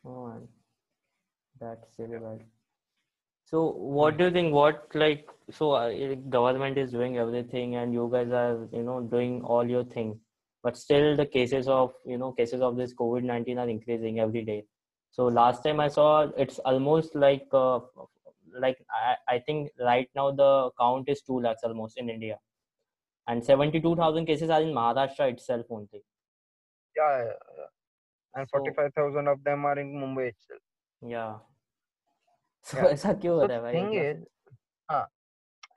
oh 0.04 0.26
man. 0.28 0.49
that's 1.61 1.99
really 1.99 2.18
bad 2.18 2.44
so 3.54 3.62
what 3.96 4.16
do 4.18 4.25
you 4.25 4.32
think 4.37 4.52
what 4.52 4.94
like 4.94 5.28
so 5.56 5.73
uh, 5.73 5.87
eh, 5.87 6.14
government 6.37 6.78
is 6.82 6.90
doing 6.90 7.18
everything 7.25 7.76
and 7.76 7.94
you 7.96 8.08
guys 8.12 8.32
are 8.32 8.68
you 8.73 8.82
know 8.82 9.00
doing 9.12 9.40
all 9.42 9.68
your 9.75 9.84
thing 9.84 10.18
but 10.64 10.76
still 10.76 11.16
the 11.20 11.26
cases 11.26 11.68
of 11.68 11.92
you 12.12 12.18
know 12.23 12.32
cases 12.32 12.64
of 12.68 12.76
this 12.76 12.94
covid-19 13.02 13.62
are 13.64 13.68
increasing 13.68 14.18
every 14.26 14.44
day 14.50 14.64
so 15.18 15.26
last 15.40 15.62
time 15.68 15.78
i 15.87 15.88
saw 15.99 16.08
it's 16.46 16.58
almost 16.73 17.14
like 17.14 17.46
uh, 17.52 17.78
like 18.64 18.78
I, 18.90 19.37
I 19.37 19.38
think 19.38 19.70
right 19.80 20.08
now 20.14 20.30
the 20.30 20.70
count 20.80 21.08
is 21.08 21.23
two 21.23 21.40
lakhs 21.40 21.64
almost 21.64 21.99
in 21.99 22.08
India, 22.08 22.38
and 23.26 23.44
seventy-two 23.44 23.96
thousand 23.96 24.26
cases 24.26 24.50
are 24.50 24.62
in 24.62 24.73
Maharashtra 24.73 25.32
itself 25.32 25.66
only. 25.70 26.02
Yeah, 26.96 27.18
yeah, 27.18 27.32
yeah. 27.58 27.70
and 28.37 28.49
So- 28.49 28.58
45,000 28.58 29.28
of 29.28 29.42
them 29.42 29.64
are 29.64 29.76
in 29.78 29.92
Mumbai 29.92 30.28
itself. 30.28 30.61
Yeah. 31.02 31.38
So 32.64 32.78
ऐसा 32.88 33.12
क्यों 33.14 33.37
हो 33.37 33.44
रहा 33.44 33.56
है 33.56 33.62
भाई 33.62 33.76
thing 33.76 33.87
मतलब? 33.87 34.12
हाँ 34.90 35.06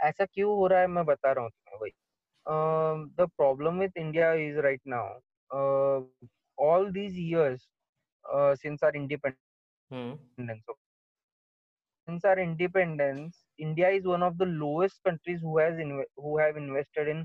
ऐसा 0.02 0.26
क्यों 0.26 0.56
हो 0.58 0.68
रहा 0.68 0.80
है 0.80 0.88
मैं 0.88 1.06
बता 1.06 1.32
रहा 1.32 1.44
हूँ 1.44 1.52
तुम्हें 1.52 1.80
वही 1.82 1.92
the 3.24 3.30
problem 3.38 3.80
with 3.80 3.98
India 3.98 4.34
is 4.48 4.60
right 4.60 4.82
now 4.88 5.20
years 7.30 7.68
uh, 8.26 8.56
since 8.56 8.84
our 8.84 8.96
independence 8.96 9.48
Hmm. 9.92 10.14
since 12.08 12.26
our 12.26 12.40
independence 12.44 13.38
india 13.66 13.90
is 13.98 14.06
one 14.12 14.24
of 14.28 14.38
the 14.42 14.48
lowest 14.64 15.00
countries 15.08 15.42
who 15.42 15.54
has 15.60 15.80
inve- 15.86 16.12
who 16.26 16.38
have 16.40 16.58
invested 16.62 17.08
in 17.14 17.20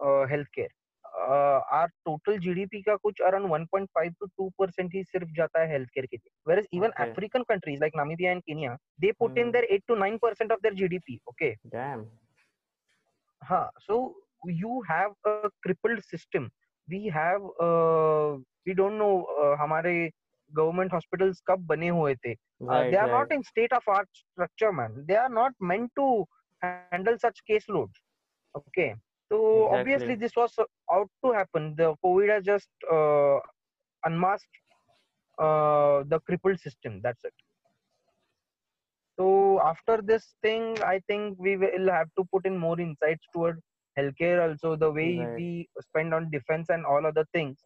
uh, 0.00 0.24
healthcare 0.32 0.72
our 1.14 1.86
total 2.04 2.38
GDP 2.38 2.80
का 2.82 2.94
कुछ 2.96 3.20
around 3.22 3.50
1.5 3.50 4.14
to 4.20 4.26
2 4.40 4.50
percent 4.58 4.94
ही 4.94 5.02
सिर्फ़ 5.04 5.30
जाता 5.36 5.60
है 5.60 5.70
health 5.72 5.88
care 5.88 6.06
के 6.06 6.16
लिए। 6.16 6.30
Where 6.48 6.58
is 6.58 6.66
even 6.72 6.90
African 7.04 7.42
countries 7.48 7.80
like 7.80 7.96
Namibia 7.96 8.30
and 8.32 8.42
Kenya 8.42 8.76
they 9.00 9.12
put 9.12 9.38
in 9.38 9.50
their 9.50 9.64
8 9.74 9.86
to 9.88 9.96
9 9.96 10.18
percent 10.22 10.52
of 10.52 10.60
their 10.62 10.74
GDP 10.74 11.18
okay 11.28 11.50
damn 11.68 12.04
हाँ 13.42 13.70
so 13.80 13.96
you 14.50 14.80
have 14.90 15.14
a 15.26 15.48
crippled 15.62 16.00
system 16.02 16.50
we 16.88 17.08
have 17.14 17.46
we 18.66 18.74
don't 18.74 18.92
know 18.92 19.54
हमारे 19.60 19.94
government 20.50 20.92
hospitals 20.92 21.40
कब 21.46 21.66
बने 21.66 21.88
हुए 21.88 22.14
थे। 22.14 22.34
They 22.34 22.96
are 22.96 23.08
not 23.10 23.32
in 23.32 23.42
state 23.42 23.72
of 23.72 23.90
art 23.90 24.08
structure 24.14 24.70
man 24.72 25.04
they 25.06 25.14
are 25.16 25.30
not 25.30 25.54
meant 25.62 25.90
to 25.96 26.06
handle 26.62 27.16
such 27.16 27.40
case 27.40 27.66
load 27.70 27.96
okay 28.54 28.92
so 29.30 29.68
obviously 29.70 30.14
this 30.14 30.32
was 30.36 30.54
out 30.92 31.10
to 31.24 31.32
happen. 31.32 31.74
The 31.76 31.94
covid 32.04 32.28
has 32.30 32.44
just 32.44 32.68
uh, 32.92 33.38
unmasked 34.04 34.56
uh, 35.38 36.04
the 36.06 36.20
crippled 36.26 36.60
system. 36.60 37.00
That's 37.02 37.24
it. 37.24 37.34
So 39.18 39.60
after 39.64 39.96
this 40.10 40.34
thing 40.42 40.64
i 40.92 40.98
think 41.08 41.38
we 41.38 41.56
will 41.56 41.88
have 41.90 42.08
to 42.18 42.24
put 42.32 42.46
in 42.46 42.56
more 42.64 42.78
insights 42.80 43.26
toward 43.32 43.60
healthcare 43.98 44.38
also 44.46 44.76
the 44.76 44.90
way 44.90 45.10
Right. 45.16 45.36
we 45.36 45.68
spend 45.80 46.14
on 46.14 46.30
defense 46.30 46.68
and 46.70 46.84
all 46.86 47.06
other 47.06 47.24
things. 47.32 47.58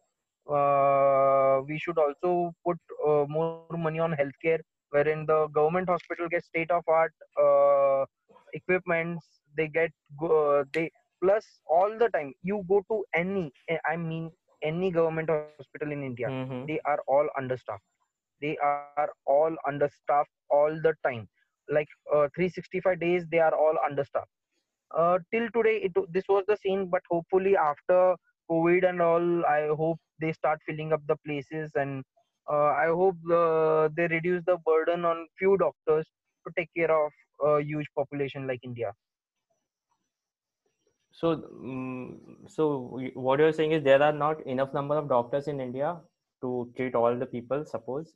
Uh, 0.49 1.61
we 1.67 1.77
should 1.79 1.97
also 1.97 2.53
put 2.65 2.77
uh, 3.07 3.25
more 3.29 3.53
money 3.53 3.75
on 3.75 3.89
healthcare 3.89 4.33
wherein 4.67 5.03
the 5.03 5.25
government 5.29 5.69
hospital 5.71 6.15
gets 6.15 6.35
state 6.35 6.63
of 6.63 6.73
art 6.87 7.13
uh, 7.41 8.05
equipments 8.53 9.41
they 9.55 9.67
get 9.67 9.91
uh, 10.23 10.63
they 10.73 10.89
plus 11.21 11.45
all 11.67 11.97
the 12.03 12.09
time 12.09 12.33
you 12.41 12.63
go 12.69 12.79
to 12.91 13.03
any 13.23 13.51
i 13.91 13.95
mean 13.95 14.31
any 14.71 14.91
government 14.91 15.29
hospital 15.29 15.69
in 15.73 15.81
india 15.81 16.07
Mhm. 16.27 16.67
they 16.67 16.79
are 16.85 16.99
all 17.07 17.27
understaffed. 17.37 17.83
They 18.41 18.57
are 18.57 18.81
all 18.99 19.19
understaffed 19.35 19.97
all 20.49 20.49
the 20.53 20.93
time. 21.03 21.27
Like 21.49 21.65
uh, 21.93 22.27
365 22.35 22.89
days 22.89 23.25
they 23.25 23.39
are 23.39 23.53
all 23.53 23.75
understaffed. 23.87 24.29
Uh, 24.95 25.17
till 25.31 25.47
today 25.53 25.77
it 25.87 25.93
this 26.11 26.25
was 26.29 26.43
the 26.47 26.55
scene 26.57 26.87
but 26.89 27.01
hopefully 27.09 27.55
after 27.57 28.15
covid 28.51 28.87
and 28.89 29.01
all 29.01 29.45
i 29.45 29.67
hope 29.81 29.99
they 30.19 30.31
start 30.33 30.59
filling 30.65 30.91
up 30.93 31.01
the 31.07 31.15
places 31.27 31.71
and 31.75 32.03
uh, 32.51 32.71
i 32.83 32.87
hope 33.01 33.17
uh, 33.41 33.89
they 33.97 34.07
reduce 34.15 34.43
the 34.51 34.57
burden 34.69 35.05
on 35.11 35.27
few 35.37 35.57
doctors 35.63 36.07
to 36.45 36.53
take 36.57 36.69
care 36.79 36.91
of 36.97 37.11
a 37.51 37.61
huge 37.71 37.89
population 38.01 38.47
like 38.51 38.63
india 38.71 38.91
So, 41.19 41.35
mm 41.35 42.49
so 42.55 42.65
what 43.27 43.39
you're 43.39 43.55
saying 43.59 43.73
is 43.77 43.83
there 43.83 44.01
are 44.01 44.13
not 44.13 44.45
enough 44.53 44.73
number 44.73 44.95
of 44.97 45.09
doctors 45.09 45.47
in 45.47 45.59
India 45.59 45.97
to 46.41 46.71
treat 46.77 46.95
all 46.95 47.17
the 47.23 47.25
people, 47.25 47.65
suppose, 47.71 48.13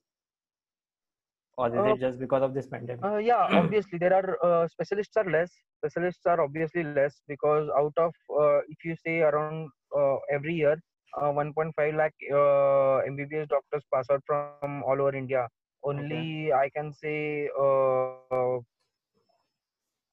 or 1.58 1.68
is 1.68 1.76
Uh, 1.82 1.90
it 1.94 2.00
just 2.04 2.20
because 2.20 2.44
of 2.48 2.54
this 2.54 2.68
pandemic? 2.68 3.04
Uh, 3.10 3.18
yeah, 3.30 3.44
obviously 3.62 4.00
there 4.04 4.14
are 4.20 4.38
uh, 4.50 4.68
specialists 4.76 5.18
are 5.18 5.30
less. 5.36 5.52
Specialists 5.82 6.26
are 6.34 6.40
obviously 6.46 6.84
less 6.84 7.22
because 7.34 7.70
out 7.82 7.98
of 8.06 8.14
uh, 8.42 8.60
if 8.76 8.86
you 8.90 8.96
say 8.96 9.20
around 9.32 9.70
uh, 9.98 10.18
every 10.38 10.56
year, 10.56 10.78
uh, 11.22 11.32
1.5 11.42 11.98
lakh 12.02 12.16
uh, 12.32 13.04
MBBS 13.12 13.50
doctors 13.50 13.84
pass 13.94 14.08
out 14.12 14.24
from 14.26 14.84
all 14.84 15.02
over 15.02 15.16
India. 15.24 15.48
Only 15.84 16.54
I 16.54 16.70
can 16.76 16.94
say 16.94 17.50
uh, 17.60 18.58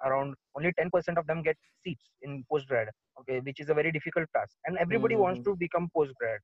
around 0.05 0.35
only 0.61 0.73
10% 0.79 1.19
of 1.19 1.27
them 1.43 1.43
get 1.43 1.59
seats 1.85 2.11
in 2.23 2.45
postgrad. 2.53 2.89
Okay, 3.21 3.41
which 3.41 3.61
is 3.61 3.71
a 3.71 3.75
very 3.75 3.93
difficult 3.93 4.29
task, 4.37 4.57
and 4.67 4.79
everybody 4.87 5.17
wants 5.17 5.41
Mhm. 5.41 5.45
to 5.49 5.57
become 5.67 5.91
postgrad. 5.97 6.39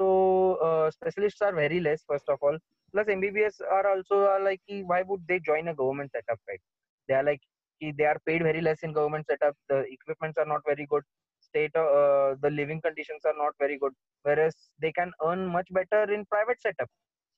So 0.00 0.56
uh, 0.68 0.90
specialists 0.90 1.42
are 1.42 1.52
very 1.54 1.80
less 1.80 2.04
first 2.08 2.28
of 2.28 2.38
all. 2.42 2.58
Plus 2.92 3.06
mbbs 3.08 3.60
are 3.78 3.86
also 3.90 4.20
are 4.34 4.42
like 4.42 4.60
why 4.92 5.02
would 5.02 5.22
they 5.28 5.40
join 5.40 5.68
a 5.68 5.74
government 5.74 6.10
setup 6.12 6.40
right? 6.48 6.60
They 7.08 7.14
are 7.14 7.24
like 7.24 7.40
they 7.80 8.04
are 8.04 8.18
paid 8.26 8.42
very 8.42 8.60
less 8.62 8.82
in 8.82 8.92
government 8.92 9.26
setup. 9.26 9.56
The 9.68 9.84
equipments 9.96 10.38
are 10.38 10.46
not 10.46 10.62
very 10.66 10.86
good. 10.86 11.02
State 11.40 11.74
uh, 11.76 12.34
the 12.42 12.50
living 12.50 12.80
conditions 12.80 13.24
are 13.24 13.36
not 13.36 13.54
very 13.58 13.78
good. 13.78 13.92
Whereas 14.22 14.54
they 14.80 14.92
can 14.92 15.12
earn 15.24 15.46
much 15.46 15.68
better 15.72 16.12
in 16.12 16.26
private 16.26 16.60
setup. 16.62 16.88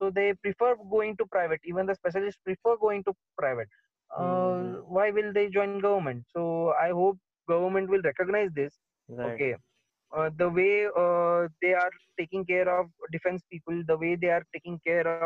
So 0.00 0.10
they 0.10 0.34
prefer 0.34 0.76
going 0.90 1.16
to 1.18 1.26
private. 1.26 1.60
Even 1.64 1.86
the 1.86 1.94
specialists 1.94 2.40
prefer 2.44 2.76
going 2.76 3.04
to 3.04 3.14
private 3.38 3.68
uh, 4.19 4.54
Mhm. 4.54 4.83
why 4.97 5.11
will 5.11 5.33
they 5.33 5.49
join 5.57 5.75
government 5.81 6.25
so 6.35 6.73
i 6.81 6.88
hope 6.90 7.19
government 7.49 7.88
will 7.88 8.02
recognize 8.11 8.50
this 8.54 8.78
Right. 9.09 9.42
okay 9.42 9.54
uh, 10.16 10.31
the 10.40 10.49
way 10.59 10.87
uh, 11.04 11.49
they 11.62 11.73
are 11.85 11.92
taking 12.21 12.45
care 12.52 12.69
of 12.78 12.87
defense 13.12 13.42
people 13.50 13.83
the 13.90 13.97
way 14.04 14.14
they 14.16 14.33
are 14.38 14.45
taking 14.54 14.78
care 14.87 15.07
of 15.14 15.25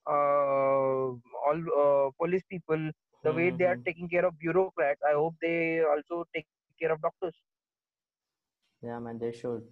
uh, 0.00 1.04
all 1.46 1.60
uh, 1.82 2.10
police 2.22 2.44
people 2.54 2.82
the 3.24 3.32
way 3.32 3.50
they 3.58 3.66
are 3.72 3.78
Mhm. 3.78 3.88
taking 3.88 4.08
care 4.14 4.24
of 4.26 4.38
bureaucrats 4.44 5.00
i 5.10 5.12
hope 5.20 5.34
they 5.40 5.82
also 5.94 6.24
take 6.34 6.46
care 6.80 6.92
of 6.92 7.00
doctors 7.00 7.36
Yeah, 8.82 8.98
man, 8.98 9.18
they 9.18 9.32
should 9.32 9.68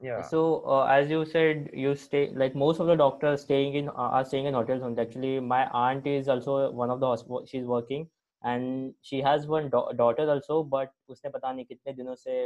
yeah 0.00 0.28
so 0.28 0.62
uh, 0.66 0.84
as 0.84 1.10
you 1.10 1.24
said 1.24 1.70
you 1.72 1.94
stay 1.94 2.30
like 2.34 2.54
most 2.54 2.80
of 2.80 2.86
the 2.86 2.94
doctors 2.96 3.42
staying 3.42 3.74
in 3.74 3.88
uh, 3.88 3.92
are 4.18 4.24
staying 4.24 4.46
in 4.46 4.54
hotels 4.54 4.82
only. 4.82 5.00
actually 5.02 5.40
my 5.40 5.66
aunt 5.72 6.06
is 6.06 6.28
also 6.28 6.70
one 6.70 6.90
of 6.90 7.00
the 7.00 7.06
hospital. 7.06 7.44
she's 7.46 7.64
working 7.64 8.08
and 8.42 8.94
she 9.02 9.20
has 9.20 9.46
one 9.46 9.68
do- 9.70 9.90
daughter 9.96 10.28
also 10.30 10.62
but 10.62 10.92
usne 11.10 11.32
pata 11.36 11.52
nahi 11.58 11.66
kitne 11.70 11.96
dinon 12.00 12.16
se 12.24 12.36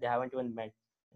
they 0.00 0.06
haven't 0.06 0.32
even 0.38 0.54
met 0.54 0.72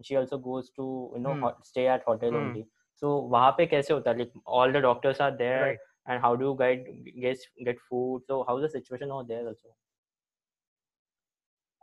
she 0.09 0.15
also 0.21 0.37
goes 0.37 0.69
to 0.79 0.85
you 1.15 1.21
know 1.27 1.35
hmm. 1.35 1.43
ho- 1.43 1.55
stay 1.71 1.87
at 1.87 2.03
hotel 2.11 2.35
hmm. 2.35 2.37
only 2.41 2.65
so 3.03 3.13
wahan 3.35 3.57
pe 3.61 3.67
kaise 3.75 3.91
hota 3.95 4.15
like 4.21 4.33
all 4.59 4.77
the 4.77 4.83
doctors 4.87 5.21
are 5.27 5.31
there 5.43 5.63
right. 5.65 5.79
and 6.07 6.21
how 6.27 6.35
do 6.41 6.49
you 6.51 6.55
guide 6.63 6.87
guests 7.25 7.47
get 7.69 7.83
food 7.89 8.27
so 8.31 8.43
how's 8.49 8.61
the 8.67 8.73
situation 8.77 9.11
over 9.17 9.27
there 9.33 9.45
also 9.53 9.75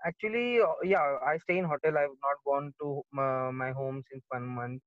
actually 0.07 0.59
uh, 0.61 0.75
yeah 0.83 1.17
i 1.31 1.37
stay 1.43 1.57
in 1.59 1.65
hotel 1.73 1.97
i've 2.01 2.17
not 2.27 2.37
gone 2.49 2.73
to 2.81 3.01
my, 3.11 3.51
my 3.51 3.71
home 3.71 4.01
since 4.09 4.23
one 4.29 4.45
month 4.59 4.81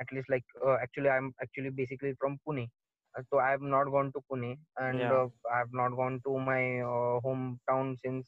at 0.00 0.06
least 0.12 0.28
like 0.30 0.44
uh, 0.66 0.76
actually 0.82 1.08
i'm 1.10 1.32
actually 1.42 1.70
basically 1.82 2.14
from 2.22 2.38
pune 2.46 2.66
Uh, 3.18 3.22
so 3.28 3.38
i 3.44 3.48
have 3.54 3.64
not 3.74 3.86
gone 3.94 4.08
to 4.14 4.20
pune 4.30 4.50
and 4.84 5.00
Yeah. 5.00 5.16
uh, 5.16 5.26
i 5.54 5.56
have 5.62 5.72
not 5.80 5.92
gone 6.00 6.14
to 6.26 6.32
my 6.50 6.62
uh, 6.92 7.14
hometown 7.26 7.88
since 8.04 8.26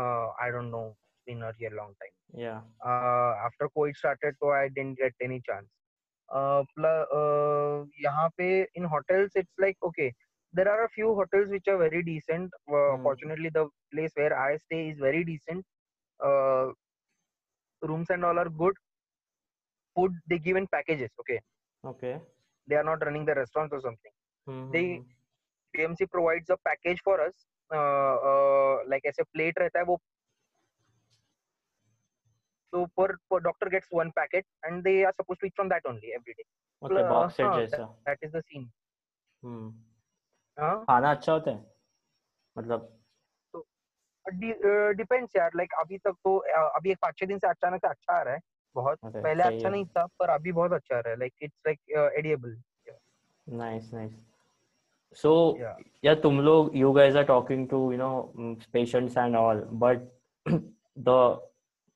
uh, 0.00 0.26
i 0.44 0.48
don't 0.54 0.70
know 0.74 0.86
it's 1.10 1.22
been 1.30 1.42
a 1.48 1.52
real 1.60 1.74
long 1.80 1.92
time 2.02 2.14
Yeah. 2.34 2.62
uh, 2.88 3.32
after 3.46 3.68
covid 3.76 3.96
started 4.02 4.34
so 4.40 4.50
i 4.60 4.68
didn't 4.76 4.98
get 5.02 5.12
any 5.28 5.40
chance 5.48 5.68
uh, 6.38 6.62
pl- 6.74 7.06
uh, 7.20 7.76
यहाँ 8.04 8.28
पे 8.38 8.48
in 8.80 8.84
hotels 8.94 9.36
it's 9.42 9.56
like 9.64 9.76
okay 9.90 10.08
there 10.53 10.69
are 10.69 10.85
a 10.85 10.89
few 10.89 11.13
hotels 11.15 11.49
which 11.49 11.67
are 11.67 11.77
very 11.77 12.03
decent. 12.03 12.51
Uh, 12.69 12.73
mm. 12.73 13.03
Fortunately, 13.03 13.49
the 13.49 13.67
place 13.91 14.11
where 14.15 14.37
I 14.37 14.57
stay 14.57 14.89
is 14.89 14.99
very 14.99 15.23
decent. 15.23 15.65
Uh, 16.23 16.67
rooms 17.81 18.09
and 18.09 18.23
all 18.23 18.37
are 18.37 18.49
good. 18.49 18.73
Food 19.95 20.13
they 20.29 20.39
give 20.39 20.57
in 20.57 20.67
packages. 20.67 21.09
Okay. 21.21 21.39
Okay. 21.85 22.19
They 22.67 22.75
are 22.75 22.83
not 22.83 23.03
running 23.05 23.25
the 23.25 23.35
restaurants 23.35 23.73
or 23.73 23.81
something. 23.81 24.13
Mm-hmm. 24.47 24.71
They 24.71 24.85
hmm. 24.95 25.91
BMC 25.93 26.09
provides 26.09 26.49
a 26.49 26.57
package 26.65 27.01
for 27.03 27.19
us. 27.21 27.33
Uh, 27.73 28.15
uh 28.29 28.77
like 28.87 29.03
a 29.05 29.25
plate 29.35 29.57
रहता 29.59 29.79
है 29.79 29.85
वो. 29.85 29.99
So 32.73 32.87
per, 32.97 33.17
per 33.29 33.39
doctor 33.39 33.69
gets 33.69 33.87
one 33.91 34.11
packet 34.15 34.45
and 34.63 34.83
they 34.83 35.05
are 35.05 35.13
supposed 35.15 35.39
to 35.41 35.45
eat 35.45 35.53
from 35.55 35.69
that 35.69 35.83
only 35.87 36.13
every 36.15 36.33
day. 36.33 36.45
Okay, 36.83 36.95
Plus, 36.95 37.09
box 37.09 37.35
set 37.35 37.71
that, 37.71 37.89
that 38.05 38.17
is 38.21 38.31
the 38.31 38.41
scene. 38.49 38.69
Hmm. 39.43 39.69
हाँ। 40.59 40.83
खाना 40.83 41.11
अच्छा 41.11 41.33
होता 41.33 41.51
है? 41.51 41.65
मतलब 42.57 42.99
depends 44.29 45.35
यार 45.35 45.51
लाइक 45.55 45.73
अभी 45.79 45.97
तक 45.97 46.11
तो 46.11 46.43
uh, 46.49 46.69
अभी 46.75 46.91
एक 46.91 46.97
पाँच 47.01 47.17
छह 47.17 47.25
दिन 47.25 47.37
से 47.37 47.47
अचानक 47.47 47.81
से 47.81 47.87
अच्छा 47.87 48.13
आ 48.13 48.21
रहा 48.21 48.33
है 48.33 48.39
बहुत 48.75 48.97
अरे 49.03 49.21
पहले 49.21 49.43
अच्छा 49.43 49.69
नहीं 49.69 49.85
था 49.85 50.05
पर 50.05 50.29
अभी 50.29 50.51
बहुत 50.51 50.73
अच्छा 50.73 50.95
आ 50.95 50.99
रहा 50.99 51.09
है 51.09 51.19
like 51.19 51.33
it's 51.41 51.61
like 51.67 51.79
audible 52.17 52.61
nice 53.49 53.93
nice 53.93 54.25
Yeah. 55.25 55.75
yeah, 56.03 56.21
तुम 56.23 56.41
लोग 56.41 56.73
guys 56.75 57.15
are 57.15 57.25
talking 57.25 57.67
to 57.67 57.79
you 57.91 57.97
know 57.97 58.33
mm, 58.39 58.57
patients 58.73 59.17
and 59.17 59.35
all, 59.35 59.59
but 59.71 59.97
the 61.07 61.37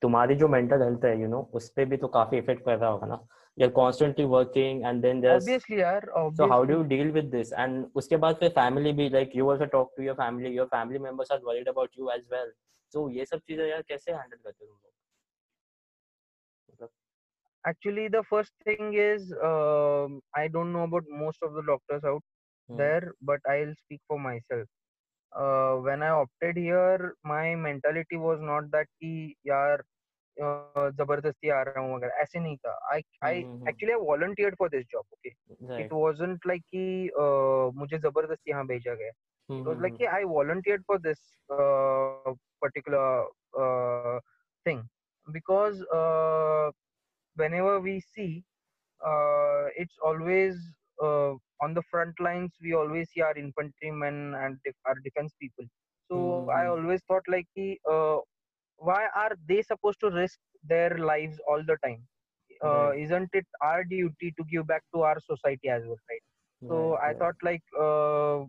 तुम्हारी 0.02 0.34
जो 0.34 0.48
mental 0.48 0.78
health 0.78 1.04
है 1.04 1.16
you 1.16 1.28
know 1.28 1.42
उस 1.52 1.68
पे 1.70 1.84
भी 1.84 1.96
तो 1.96 2.08
काफ़ी 2.08 2.38
इफ़ेक्ट 2.38 2.64
कर 2.64 2.78
रहा 2.78 2.90
होगा 2.90 3.06
ना? 3.06 3.26
you're 3.60 3.74
constantly 3.76 4.24
working 4.24 4.84
and 4.84 5.02
then 5.04 5.20
there's 5.20 5.44
obviously 5.44 5.78
yaar 5.78 6.02
obviously. 6.14 6.44
so 6.44 6.48
how 6.52 6.64
do 6.64 6.78
you 6.78 6.84
deal 6.84 7.10
with 7.18 7.30
this? 7.36 7.52
And 7.64 7.86
uske 8.00 8.18
baad 8.24 8.42
fir 8.42 8.50
family 8.58 8.92
be 9.00 9.08
like 9.14 9.34
you 9.40 9.48
also 9.54 9.70
talk 9.76 9.94
to 9.96 10.06
your 10.08 10.18
family 10.20 10.52
your 10.58 10.68
family 10.76 11.00
members 11.06 11.32
are 11.36 11.40
worried 11.50 11.72
about 11.74 12.02
you 12.02 12.12
as 12.18 12.28
well. 12.36 12.52
So 12.96 13.08
ye 13.16 13.26
sab 13.32 13.48
cheeze 13.48 13.66
yaar 13.72 13.82
kaise 13.92 14.08
handle 14.18 14.44
karte 14.44 14.68
ho 14.68 14.78
actually 17.66 18.08
the 18.08 18.22
first 18.30 18.52
thing 18.64 18.94
is 18.94 19.32
um, 19.50 20.20
i 20.40 20.48
don't 20.56 20.72
know 20.72 20.84
about 20.88 21.04
most 21.10 21.38
of 21.42 21.54
the 21.54 21.62
doctors 21.70 22.04
out 22.04 22.22
hmm. 22.68 22.76
there 22.76 23.14
but 23.22 23.40
i'll 23.50 23.74
speak 23.84 24.00
for 24.08 24.18
myself. 24.18 24.66
Uh, 25.36 25.74
when 25.86 26.02
i 26.02 26.08
opted 26.08 26.56
here 26.56 27.14
my 27.22 27.54
mentality 27.54 28.16
was 28.16 28.38
not 28.40 28.70
that 28.70 28.86
yaar 29.48 29.78
ज़बरदस्ती 30.40 31.48
आ 31.50 31.60
रहा 31.62 31.80
हूँ 31.80 31.94
वगैरह 31.94 32.20
ऐसे 32.22 32.40
नहीं 32.40 32.56
था। 32.56 32.78
I 32.92 33.02
I 33.24 33.38
actually 33.68 33.92
I 33.92 34.00
volunteer 34.00 34.54
for 34.58 34.68
this 34.68 34.84
job 34.92 35.04
okay 35.12 35.82
it 35.82 35.92
wasn't 35.92 36.46
like 36.46 36.62
कि 36.74 37.10
मुझे 37.78 37.98
ज़बरदस्ती 37.98 38.50
यहाँ 38.50 38.66
भेजा 38.66 38.94
गया। 38.94 39.10
हम्म, 39.48 39.70
लाइक 39.70 39.84
हम्म, 39.84 39.96
कि 39.96 40.04
I 40.04 40.24
volunteer 40.24 40.80
for 40.88 40.98
this 41.00 41.18
particular 42.62 44.20
thing 44.66 44.82
because 45.26 45.82
when 47.36 47.60
we 47.82 47.98
see 48.00 48.26
it's 49.82 49.98
always 50.04 50.56
on 51.62 51.74
the 51.74 51.80
front 51.90 52.20
lines 52.22 52.58
we 52.62 52.72
always 52.72 53.08
see 53.08 53.20
our 53.20 53.38
infantry 53.38 53.90
man 53.90 54.14
and 54.36 54.72
our 54.88 54.98
defence 55.00 55.32
people 55.40 55.66
so 55.66 56.50
I 56.50 56.66
always 56.66 57.02
thought 57.10 57.28
like 57.30 57.46
कि 57.58 57.72
why 58.78 59.06
are 59.14 59.32
they 59.48 59.62
supposed 59.62 60.00
to 60.00 60.10
risk 60.10 60.38
their 60.62 60.98
lives 60.98 61.40
all 61.48 61.62
the 61.66 61.76
time? 61.84 62.06
Uh, 62.64 62.92
Right. 62.92 62.96
isn't 62.96 63.28
it 63.32 63.46
our 63.62 63.84
duty 63.84 64.32
to 64.38 64.44
give 64.50 64.66
back 64.66 64.82
to 64.94 65.02
our 65.02 65.18
society 65.20 65.68
as 65.68 65.82
well 65.86 65.98
right? 66.10 66.24
So 66.68 66.76
right, 66.76 67.08
i 67.08 67.12
right. 67.12 67.20
thought 67.20 67.36
like 67.42 67.62
uh, 67.86 68.40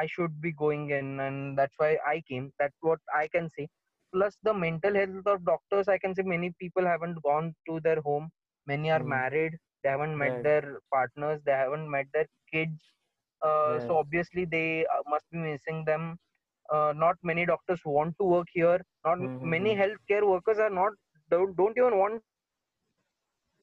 i 0.00 0.06
should 0.14 0.34
be 0.40 0.52
going 0.52 0.90
in 0.90 1.20
and 1.20 1.58
that's 1.58 1.74
why 1.78 1.98
i 2.06 2.20
came. 2.28 2.52
That's 2.58 2.78
what 2.80 3.00
i 3.14 3.28
can 3.28 3.48
say. 3.50 3.68
Plus 4.12 4.36
the 4.42 4.54
mental 4.54 4.94
health 4.94 5.26
of 5.34 5.44
doctors 5.44 5.88
i 5.88 5.98
can 5.98 6.14
say 6.14 6.22
many 6.22 6.50
people 6.60 6.84
haven't 6.86 7.22
gone 7.22 7.54
to 7.68 7.80
their 7.80 8.00
home. 8.00 8.30
Many 8.66 8.90
are 8.90 9.02
Mm. 9.02 9.18
married. 9.18 9.58
They 9.82 9.90
haven't 9.90 10.16
met 10.18 10.34
their 10.42 10.80
partners. 10.92 11.40
They 11.44 11.52
haven't 11.52 11.90
met 11.90 12.06
their 12.12 12.26
kids. 12.52 12.92
Uh, 13.42 13.78
so 13.80 13.96
obviously 13.98 14.44
they 14.44 14.86
uh, 14.86 15.02
must 15.08 15.24
be 15.30 15.38
missing 15.38 15.84
them 15.84 16.16
uh, 16.72 16.92
not 16.96 17.16
many 17.22 17.46
doctors 17.46 17.80
want 17.84 18.14
to 18.20 18.24
work 18.24 18.46
here. 18.52 18.80
Not 19.04 19.18
mm-hmm. 19.18 19.48
many 19.48 19.74
healthcare 19.74 20.26
workers 20.26 20.58
are 20.58 20.70
not 20.70 20.92
don't, 21.30 21.56
don't 21.56 21.76
even 21.76 21.98
want 21.98 22.22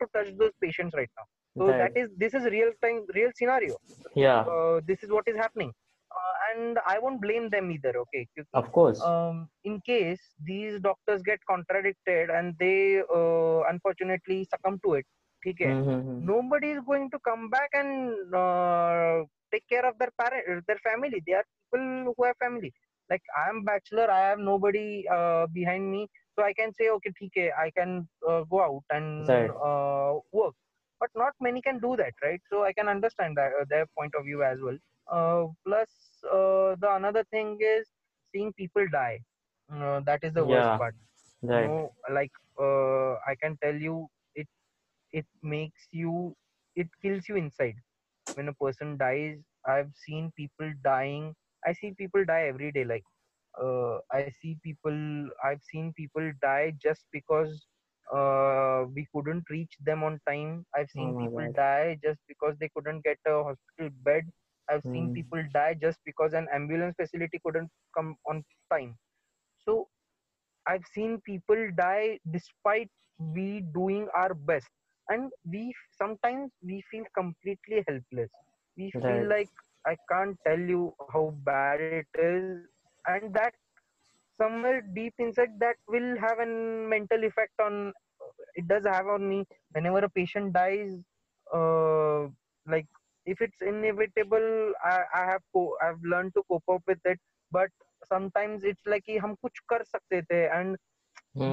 to 0.02 0.08
touch 0.16 0.34
those 0.38 0.52
patients 0.62 0.94
right 0.96 1.10
now. 1.18 1.24
So 1.58 1.68
right. 1.68 1.94
that 1.94 2.00
is 2.00 2.10
this 2.18 2.34
is 2.34 2.44
real 2.46 2.72
time 2.82 3.06
real 3.14 3.32
scenario. 3.36 3.76
Yeah. 4.16 4.42
Uh, 4.42 4.82
this 4.86 5.04
is 5.04 5.12
what 5.12 5.28
is 5.28 5.36
happening. 5.36 5.72
Uh, 6.12 6.36
and 6.52 6.80
i 6.86 7.00
won't 7.00 7.22
blame 7.22 7.50
them 7.50 7.72
either 7.72 7.94
okay? 7.98 8.28
Of 8.54 8.72
course. 8.74 9.02
um, 9.02 9.48
in 9.64 9.80
case 9.86 10.20
these 10.44 10.82
doctors 10.82 11.22
get 11.22 11.40
contradicted 11.50 12.30
and 12.30 12.54
they 12.60 13.02
uh, 13.16 13.62
unfortunately 13.70 14.46
succumb 14.54 14.78
to 14.86 14.96
it 14.96 15.06
okay? 15.48 15.68
Mm-hmm. 15.68 16.26
nobody 16.26 16.72
is 16.72 16.82
going 16.86 17.10
to 17.12 17.20
come 17.20 17.50
back 17.50 17.70
and 17.74 18.36
uh, 18.36 19.24
take 19.54 19.68
care 19.70 19.86
of 19.86 19.98
their 20.00 20.12
parent 20.20 20.66
their 20.68 20.80
family. 20.84 21.22
They 21.26 21.34
are 21.34 21.46
people 21.74 22.14
who 22.18 22.24
have 22.26 22.36
family 22.38 22.74
like 23.12 23.24
i 23.44 23.50
am 23.50 23.64
bachelor 23.64 24.08
i 24.12 24.20
have 24.30 24.40
nobody 24.40 25.06
uh, 25.18 25.48
behind 25.48 25.92
me. 25.92 26.08
So 26.36 26.44
i 26.44 26.54
can 26.54 26.74
say 26.74 26.90
okay 26.90 27.12
okay 27.26 27.52
i 27.66 27.70
can 27.78 28.08
uh, 28.30 28.44
go 28.52 28.62
out 28.68 28.84
and 28.92 29.28
right. 29.30 29.52
uh, 29.70 30.20
work. 30.32 30.56
But 31.00 31.10
not 31.16 31.34
many 31.42 31.62
can 31.62 31.80
do 31.80 31.96
that 31.98 32.14
right? 32.24 32.42
So 32.50 32.64
i 32.64 32.74
can 32.74 32.88
understand 32.88 33.38
that, 33.38 33.52
uh, 33.62 33.66
their 33.70 33.86
point 33.98 34.14
of 34.20 34.26
view 34.26 34.44
as 34.44 34.60
well. 34.62 34.78
Uh, 35.12 35.48
plus 35.66 35.90
uh, 36.32 36.76
the 36.84 36.90
another 36.96 37.24
thing 37.32 37.58
is 37.62 37.88
seeing 38.34 38.54
people 38.54 38.88
die. 38.92 39.20
That 39.70 40.20
is 40.24 40.34
the 40.34 40.46
worst 40.46 40.72
part. 40.78 40.96
Right. 41.44 41.64
you 41.64 41.68
know, 41.68 41.94
like 42.12 42.32
i 43.32 43.36
can 43.42 43.58
tell 43.64 43.76
you 43.76 44.08
it 44.36 44.48
it 45.12 45.26
makes 45.42 45.88
you 45.92 46.36
it 46.76 46.88
kills 47.02 47.28
you 47.30 47.36
inside. 47.36 47.76
When 48.36 48.48
a 48.50 48.54
person 48.54 48.98
dies 48.98 49.40
i've 49.68 49.92
seen 50.06 50.32
people 50.38 50.72
dying 50.84 51.36
i 51.68 51.74
see 51.74 51.92
people 52.02 52.26
die 52.26 52.44
every 52.52 52.72
day 52.72 52.84
like 52.86 53.04
uh, 53.64 53.98
i 54.14 54.22
see 54.36 54.50
people 54.64 54.94
i've 55.40 55.58
seen 55.62 55.88
people 55.94 56.26
die 56.42 56.72
just 56.82 57.06
because 57.12 57.68
uh, 58.14 58.84
we 58.96 59.06
couldn't 59.14 59.44
reach 59.50 59.76
them 59.90 60.04
on 60.04 60.20
time 60.28 60.66
i've 60.76 60.90
seen 60.90 61.16
Oh 61.18 61.24
people 61.24 61.48
God. 61.50 61.56
die 61.56 61.98
just 62.04 62.20
because 62.28 62.56
they 62.60 62.70
couldn't 62.76 63.04
get 63.04 63.18
a 63.28 63.44
hospital 63.50 63.90
bed 64.10 64.24
i've 64.70 64.86
seen 64.92 65.10
Hmm. 65.10 65.20
people 65.20 65.44
die 65.54 65.74
just 65.86 66.00
because 66.06 66.34
an 66.34 66.48
ambulance 66.54 66.96
facility 67.02 67.40
couldn't 67.46 67.70
come 67.98 68.16
on 68.30 68.44
time 68.72 68.98
so 69.66 69.88
i've 70.72 70.86
seen 70.94 71.12
people 71.28 71.62
die 71.78 72.20
despite 72.36 72.90
we 73.36 73.48
doing 73.78 74.08
our 74.22 74.34
best 74.52 74.70
and 75.10 75.32
we 75.54 75.62
sometimes 76.02 76.52
we 76.70 76.82
feel 76.92 77.06
completely 77.20 77.84
helpless 77.88 78.32
we 78.78 78.92
feel 79.04 79.22
Right. 79.22 79.34
like 79.34 79.50
i 79.87 79.95
can't 80.11 80.37
tell 80.47 80.59
you 80.75 80.95
how 81.13 81.25
bad 81.45 81.81
it 81.81 82.07
is 82.15 82.67
and 83.07 83.33
that 83.35 83.55
somewhere 84.37 84.81
deep 84.95 85.15
inside 85.19 85.59
that 85.61 85.77
will 85.89 86.17
have 86.19 86.39
a 86.41 86.47
mental 86.47 87.25
effect 87.25 87.53
on 87.61 87.93
it 88.55 88.67
does 88.69 88.85
have 88.87 89.07
on 89.07 89.29
me 89.29 89.45
whenever 89.73 89.99
a 90.05 90.09
patient 90.11 90.53
dies 90.53 91.03
uh, 91.55 92.27
like 92.67 92.87
if 93.27 93.41
it's 93.41 93.61
inevitable 93.63 94.73
i, 94.85 95.01
I 95.15 95.25
have 95.33 95.43
co- 95.55 95.77
i've 95.83 96.03
learned 96.03 96.35
to 96.35 96.43
cope 96.51 96.69
up 96.69 96.83
with 96.87 97.01
it 97.05 97.19
but 97.53 97.71
sometimes 98.05 98.65
it's 98.65 98.87
like 98.87 99.05
कि 99.07 99.17
हम 99.19 99.35
कुछ 99.43 99.59
कर 99.69 99.83
सकते 99.85 100.23
थे 100.23 100.47
and 100.59 100.77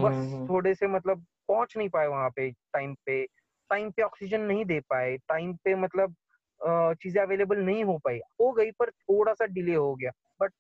बस 0.04 0.20
Mhm. 0.22 0.50
थोड़े 0.50 0.74
से 0.76 0.88
मतलब 0.88 1.26
पहुंच 1.48 1.76
नहीं 1.78 1.90
पाए 1.90 2.08
वहां 2.08 2.30
पे 2.36 2.50
टाइम 2.74 2.94
पे 3.06 3.24
टाइम 3.70 3.92
पे 3.92 4.02
ऑक्सीजन 4.04 4.42
नहीं 4.42 4.66
दे 4.66 4.80
पाए 4.90 5.18
टाइम 5.30 5.54
पे 5.64 5.76
मतलब 5.76 6.10
अ, 6.12 6.27
चीज़ें 6.61 7.23
अवेलेबल 7.23 7.59
नहीं 7.65 7.85
हो 7.85 7.97
पाई। 8.05 8.19
हो 8.41 8.53
गई 8.53 8.71
पर 8.79 8.91
थोड़ा 8.91 9.33
सा 9.35 9.47
डिले 9.49 9.75
हो 9.75 9.95
गया। 9.95 10.11
But 10.43 10.53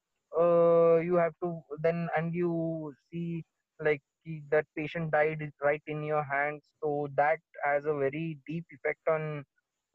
you 1.04 1.16
have 1.18 1.32
to 1.40 1.76
then 1.80 2.08
and 2.16 2.34
you 2.36 2.92
see 2.96 3.38
like 3.80 4.02
that 4.28 4.66
patient 4.76 5.10
died 5.12 5.42
right 5.64 5.88
in 5.88 6.02
your 6.04 6.22
hand 6.32 6.60
so 6.62 7.06
that 7.20 7.40
has 7.66 7.88
a 7.88 7.92
very 7.98 8.32
deep 8.48 8.64
effect 8.72 9.08
on 9.10 9.44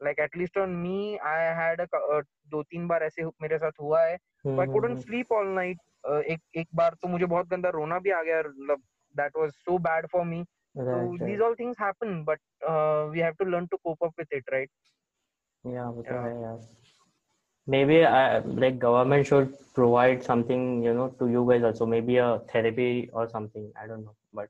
like 0.00 0.20
at least 0.20 0.58
on 0.58 0.70
me 0.76 1.16
I 1.24 1.42
had 1.56 1.86
दो 2.50 2.62
तीन 2.62 2.86
बार 2.88 3.02
ऐसे 3.02 3.24
मेरे 3.42 3.58
साथ 3.58 3.80
हुआ 3.80 4.02
है। 4.02 4.14
I 4.14 4.66
couldn't 4.72 4.98
sleep 4.98 5.32
all 5.32 5.46
night 5.54 5.78
एक 6.06 6.40
एक 6.56 6.68
बार 6.74 6.94
तो 7.02 7.08
मुझे 7.08 7.26
बहुत 7.26 7.48
गंदा 7.48 7.68
रोना 7.76 7.98
भी 7.98 8.10
आ 8.10 8.22
गया। 8.22 8.38
मतलब 8.40 8.82
that 9.14 9.36
was 9.36 9.50
so 9.50 9.78
bad 9.86 10.06
for 10.12 10.24
me 10.24 10.42
so 10.76 11.16
these 11.18 11.40
all 11.40 11.54
things 11.54 11.80
happen 11.80 12.22
but 12.24 12.40
we 13.12 13.20
have 13.20 13.34
to 13.38 13.44
learn 13.44 13.66
to 13.66 13.76
cope 13.76 14.04
up 14.04 14.12
with 14.18 14.36
it 14.36 14.50
right 14.52 14.70
yeah 15.75 15.87
वो 15.95 16.01
तो 16.09 16.15
Yeah. 16.15 16.23
है 16.23 16.33
यार 16.41 16.59
maybe 17.67 18.03
I, 18.05 18.39
like 18.39 18.79
government 18.79 19.25
should 19.27 19.53
provide 19.73 20.23
something 20.23 20.83
you 20.83 20.93
know 20.93 21.09
to 21.19 21.27
you 21.29 21.45
guys 21.49 21.63
also 21.63 21.85
maybe 21.85 22.17
a 22.17 22.39
therapy 22.53 23.09
or 23.13 23.27
something 23.29 23.71
i 23.81 23.87
don't 23.87 24.03
know 24.05 24.15
but 24.33 24.49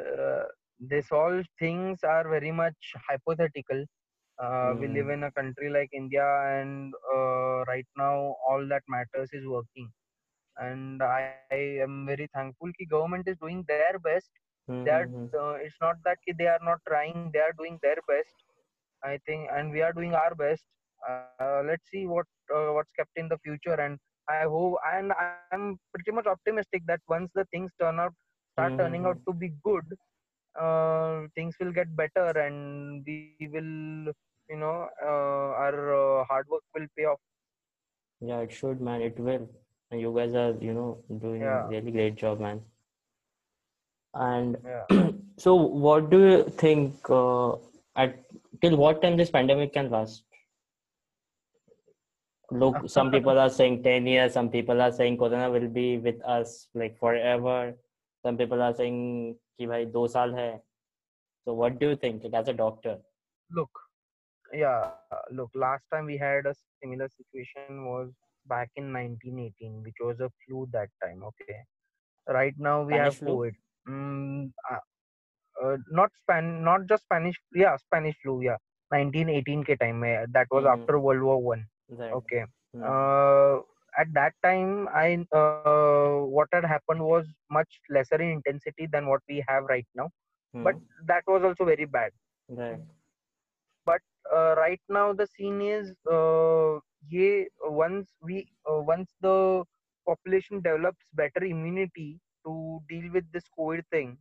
uh, 0.00 0.44
this 0.80 1.10
all 1.12 1.42
things 1.58 2.02
are 2.04 2.28
very 2.28 2.50
much 2.52 2.92
hypothetical. 3.08 3.84
Uh, 4.42 4.74
We 4.80 4.88
live 4.88 5.08
Mm. 5.08 5.10
in 5.10 5.24
a 5.24 5.32
country 5.32 5.70
like 5.70 5.90
India, 5.92 6.26
and 6.58 6.92
uh, 7.14 7.64
right 7.72 7.86
now 7.96 8.36
all 8.48 8.66
that 8.68 8.82
matters 8.88 9.30
is 9.32 9.46
working. 9.46 9.90
And 10.58 11.02
I, 11.02 11.22
I 11.24 11.38
am 11.84 12.06
very 12.06 12.28
thankful 12.34 12.68
that 12.68 12.88
government 12.90 13.28
is 13.28 13.38
doing 13.38 13.64
their 13.68 13.98
best 13.98 14.30
they 14.85 14.91
are 14.91 15.07
Mhm. 15.07 15.31
uh, 15.39 15.53
it's 15.65 15.77
not 15.81 15.95
that 16.05 16.17
they 16.39 16.47
are 16.47 16.63
not 16.69 16.79
trying 16.87 17.29
they 17.33 17.39
are 17.47 17.53
doing 17.61 17.77
their 17.83 17.99
best 18.11 18.35
i 19.03 19.17
think 19.27 19.49
and 19.55 19.71
we 19.71 19.81
are 19.81 19.93
doing 19.93 20.13
our 20.13 20.35
best 20.35 20.65
uh, 21.09 21.61
let's 21.69 21.89
see 21.91 22.05
what 22.05 22.25
uh, 22.55 22.69
what's 22.75 22.91
kept 22.97 23.11
in 23.23 23.27
the 23.33 23.37
future 23.45 23.77
and 23.85 23.99
i 24.29 24.39
hope 24.55 24.75
and 24.93 25.11
i'm 25.19 25.53
pretty 25.93 26.11
much 26.11 26.25
optimistic 26.25 26.57
that 26.87 27.01
once 27.07 27.29
the 27.35 27.45
things 27.51 27.71
turn 27.81 27.99
out 27.99 28.13
start 28.53 28.73
turning 28.77 29.05
out 29.05 29.17
Mhm. 29.17 29.23
to 29.27 29.33
be 29.33 29.49
good 29.63 29.85
uh, 30.59 31.21
things 31.35 31.55
will 31.59 31.71
get 31.71 31.95
better 31.95 32.27
and 32.45 33.05
we 33.07 33.19
will 33.25 34.03
you 34.23 34.33
know 34.33 34.57
uh, 34.79 35.49
our 35.63 35.77
uh, 36.01 36.23
hard 36.25 36.25
work 36.27 36.45
will 36.57 36.71
pay 36.77 36.87
off 37.05 37.19
yeah 38.21 38.39
it 38.45 38.51
should 38.51 38.81
man 38.81 39.01
it 39.01 39.19
will 39.19 39.47
and 39.91 39.99
you 40.01 40.13
guys 40.15 40.33
are 40.33 40.53
you 40.67 40.73
know 40.73 41.03
doing 41.25 41.45
Yeah. 41.51 41.73
really 41.73 41.91
great 41.91 42.15
job 42.15 42.39
man 42.39 42.61
and 44.13 44.57
yeah. 44.65 45.11
so 45.37 45.55
what 45.55 46.09
do 46.09 46.19
you 46.19 46.43
think 46.57 46.95
uh, 47.09 47.53
at 47.95 48.19
till 48.61 48.77
what 48.77 49.01
time 49.01 49.17
this 49.17 49.29
pandemic 49.29 49.73
can 49.73 49.89
last? 49.89 50.23
Look 52.51 52.89
some 52.89 53.11
people 53.11 53.37
are 53.37 53.49
saying 53.49 53.83
10 53.83 54.07
years 54.07 54.33
some 54.33 54.49
people 54.49 54.81
are 54.81 54.91
saying 54.91 55.17
corona 55.17 55.51
will 55.51 55.67
be 55.67 55.97
with 55.97 56.23
us 56.25 56.67
like 56.73 56.97
forever. 56.99 57.75
Some 58.25 58.37
people 58.37 58.61
are 58.61 58.73
saying 58.73 59.35
ki 59.57 59.67
bhai 59.67 59.85
2 59.85 60.07
saal 60.07 60.33
hai. 60.33 60.59
So 61.45 61.53
what 61.53 61.79
do 61.79 61.89
you 61.89 61.95
think 61.95 62.23
like, 62.23 62.33
as 62.33 62.47
a 62.47 62.53
doctor? 62.53 62.97
Look 63.51 63.69
yeah 64.51 64.91
look 65.31 65.51
last 65.53 65.83
time 65.93 66.05
we 66.05 66.17
had 66.17 66.47
a 66.47 66.55
similar 66.81 67.07
situation 67.07 67.85
was 67.85 68.09
back 68.47 68.69
in 68.75 68.91
1918 68.91 69.83
which 69.83 69.99
was 70.01 70.19
a 70.19 70.29
flu 70.41 70.67
that 70.71 70.89
time 71.03 71.21
okay? 71.23 71.59
Right 72.27 72.53
now 72.57 72.83
we 72.83 72.93
Spanish 72.93 73.13
have 73.13 73.17
flu? 73.17 73.35
covid 73.35 73.53
mm, 73.89 74.51
uh, 74.71 74.81
uh, 75.63 75.77
not 75.91 76.11
span 76.21 76.63
not 76.63 76.85
just 76.89 77.03
spanish 77.03 77.37
yeah 77.53 77.75
spanish 77.77 78.17
flu 78.21 78.41
yeah 78.41 78.57
1918 78.91 79.63
ke 79.63 79.77
time 79.79 79.99
mein, 79.99 80.25
that 80.37 80.47
was 80.51 80.65
Mhm. 80.65 80.75
after 80.75 80.99
world 80.99 81.21
war 81.23 81.39
one 81.41 81.65
okay 82.19 82.43
Hmm. 82.73 82.91
uh, 82.91 83.57
at 84.01 84.09
that 84.19 84.33
time 84.43 84.87
i 84.93 85.07
uh, 85.39 86.01
what 86.15 86.29
had 86.35 86.45
happened 86.49 86.85
was 86.85 87.09
much 87.35 87.63
lesser 87.75 88.05
in 88.09 88.19
intensity 88.23 88.85
than 88.87 89.07
what 89.07 89.21
we 89.27 89.43
have 89.47 89.63
right 89.73 89.87
now 89.95 90.09
Hmm. 90.53 90.75
but 90.75 90.75
that 91.11 91.23
was 91.27 91.43
also 91.43 91.65
very 91.65 91.85
bad 91.85 92.11
right. 92.49 92.81
but 93.85 94.01
uh, 94.33 94.55
right 94.57 94.81
now 94.89 95.13
the 95.13 95.27
scene 95.27 95.61
is 95.61 95.93
uh, 96.11 96.79
ye, 97.09 97.47
once 97.63 98.15
we 98.21 98.47
uh, 98.69 98.79
once 98.81 99.15
the 99.21 99.63
population 100.07 100.61
develops 100.61 101.05
better 101.13 101.43
immunity 101.43 102.19
to 102.46 102.54
deal 102.88 103.08
with 103.16 103.26
this 103.32 103.46
covid 103.58 103.82
thing 103.90 104.16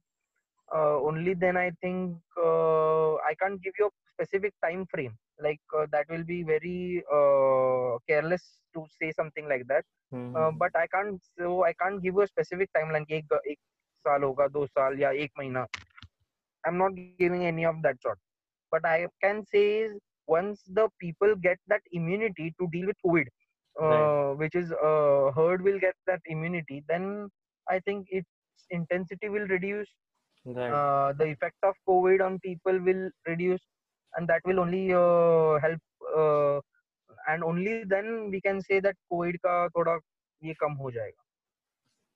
uh, 0.75 0.97
only 1.09 1.33
then 1.43 1.57
i 1.57 1.69
think 1.83 2.15
uh, 2.49 3.13
i 3.29 3.33
can't 3.41 3.61
give 3.65 3.73
you 3.79 3.87
a 3.87 3.93
specific 4.13 4.53
time 4.65 4.85
frame 4.93 5.15
like 5.45 5.61
uh, 5.79 5.85
that 5.93 6.05
will 6.13 6.25
be 6.33 6.39
very 6.53 7.03
uh, 7.19 7.91
careless 8.09 8.45
to 8.73 8.85
say 8.99 9.11
something 9.19 9.47
like 9.53 9.65
that 9.73 9.83
Hmm. 10.11 10.37
uh, 10.37 10.51
but 10.63 10.71
i 10.83 10.87
can't 10.95 11.21
so 11.39 11.63
i 11.69 11.73
can't 11.83 12.01
give 12.07 12.15
you 12.19 12.21
a 12.27 12.31
specific 12.35 12.69
timeline 12.77 13.07
कि 13.07 13.15
एक 13.21 13.39
एक 13.53 13.59
साल 14.07 14.23
होगा 14.29 14.47
दो 14.57 14.65
साल 14.67 14.99
या 14.99 15.11
एक 15.25 15.31
महीना 15.39 15.65
i'm 16.67 16.77
not 16.77 16.95
giving 16.97 17.21
any 17.25 17.41
of 17.45 17.57
that 17.63 17.79
sort 17.79 17.95
but 18.51 18.65
i 18.67 18.81
can 19.01 19.21
say 19.29 19.45
is 19.63 19.79
once 20.15 20.47
the 20.59 20.71
people 20.87 21.33
get 21.35 21.57
that 21.57 21.81
immunity 21.91 22.45
to 22.59 22.67
deal 22.67 22.85
with 22.85 22.97
covid 23.05 23.27
uh, 23.83 24.01
Right. 24.01 24.11
which 24.41 24.55
is 24.61 24.71
uh, 24.89 25.25
herd 25.37 25.61
will 25.67 25.79
get 25.85 25.95
that 26.11 26.21
immunity 26.35 26.83
then 26.93 27.07
i 27.69 27.79
think 27.79 28.07
its 28.19 28.29
intensity 28.69 29.29
will 29.29 29.47
reduce 29.47 29.91
right. 30.45 30.77
uh, 30.77 31.13
the 31.19 31.25
effect 31.35 31.57
of 31.69 31.75
covid 31.89 32.25
on 32.27 32.39
people 32.39 32.79
will 32.89 33.09
reduce 33.27 33.65
and 34.15 34.27
that 34.27 34.41
will 34.45 34.59
only 34.59 34.83
uh, 34.93 35.59
help 35.65 35.81
uh, 36.21 36.59
and 37.27 37.43
only 37.43 37.75
then 37.85 38.11
we 38.31 38.41
can 38.41 38.61
say 38.69 38.79
that 38.87 38.95
covid 39.13 39.37
का 39.45 39.57
थोड़ा 39.77 39.97
ये 40.43 40.53
कम 40.63 40.73
हो 40.83 40.91
जाएगा 40.91 41.23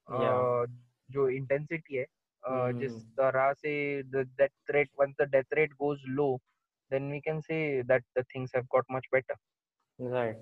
Yeah. 0.10 0.48
uh, 0.64 0.66
जो 1.12 1.30
intensity 1.38 1.98
है 1.98 2.06
uh, 2.50 2.72
जिस 2.80 2.94
Hmm. 2.94 3.02
तरह 3.20 3.54
से 3.64 3.74
the 4.16 4.24
death 4.42 4.74
rate 4.76 4.92
once 5.04 5.16
the 5.22 5.28
death 5.36 5.58
rate 5.60 5.76
goes 5.84 6.04
low 6.20 6.32
then 6.92 7.10
we 7.16 7.22
can 7.30 7.42
say 7.50 7.62
that 7.94 8.04
the 8.16 8.24
things 8.34 8.52
have 8.56 8.68
got 8.78 8.86
much 8.98 9.06
better 9.18 9.38
Right. 10.00 10.38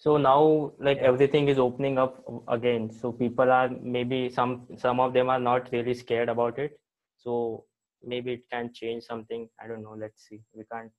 so 0.00 0.16
now, 0.16 0.72
like 0.80 0.98
everything 0.98 1.48
is 1.48 1.58
opening 1.58 1.98
up 1.98 2.24
again. 2.48 2.90
So 2.90 3.12
people 3.12 3.50
are 3.52 3.68
maybe 3.68 4.30
some 4.30 4.66
some 4.76 4.98
of 4.98 5.12
them 5.12 5.28
are 5.28 5.38
not 5.38 5.70
really 5.72 5.94
scared 5.94 6.30
about 6.30 6.58
it. 6.58 6.78
So 7.18 7.64
maybe 8.02 8.32
it 8.32 8.44
can 8.50 8.72
change 8.72 9.04
something. 9.04 9.48
I 9.62 9.68
don't 9.68 9.82
know. 9.82 9.96
Let's 10.04 10.26
see. 10.26 10.40
We 10.54 10.64
can't 10.72 10.90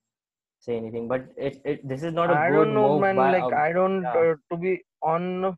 say 0.59 0.77
anything. 0.77 1.07
But 1.07 1.25
it, 1.35 1.61
it 1.65 1.87
this 1.87 2.03
is 2.03 2.13
not 2.13 2.29
a 2.29 2.35
i 2.35 2.49
good 2.49 2.55
don't 2.55 2.73
know 2.75 2.99
man 2.99 3.17
like 3.17 3.53
i 3.53 3.71
don't 3.73 4.03
yeah. 4.03 4.13
uh, 4.21 4.35
to 4.51 4.57
be 4.63 4.79
on 5.01 5.57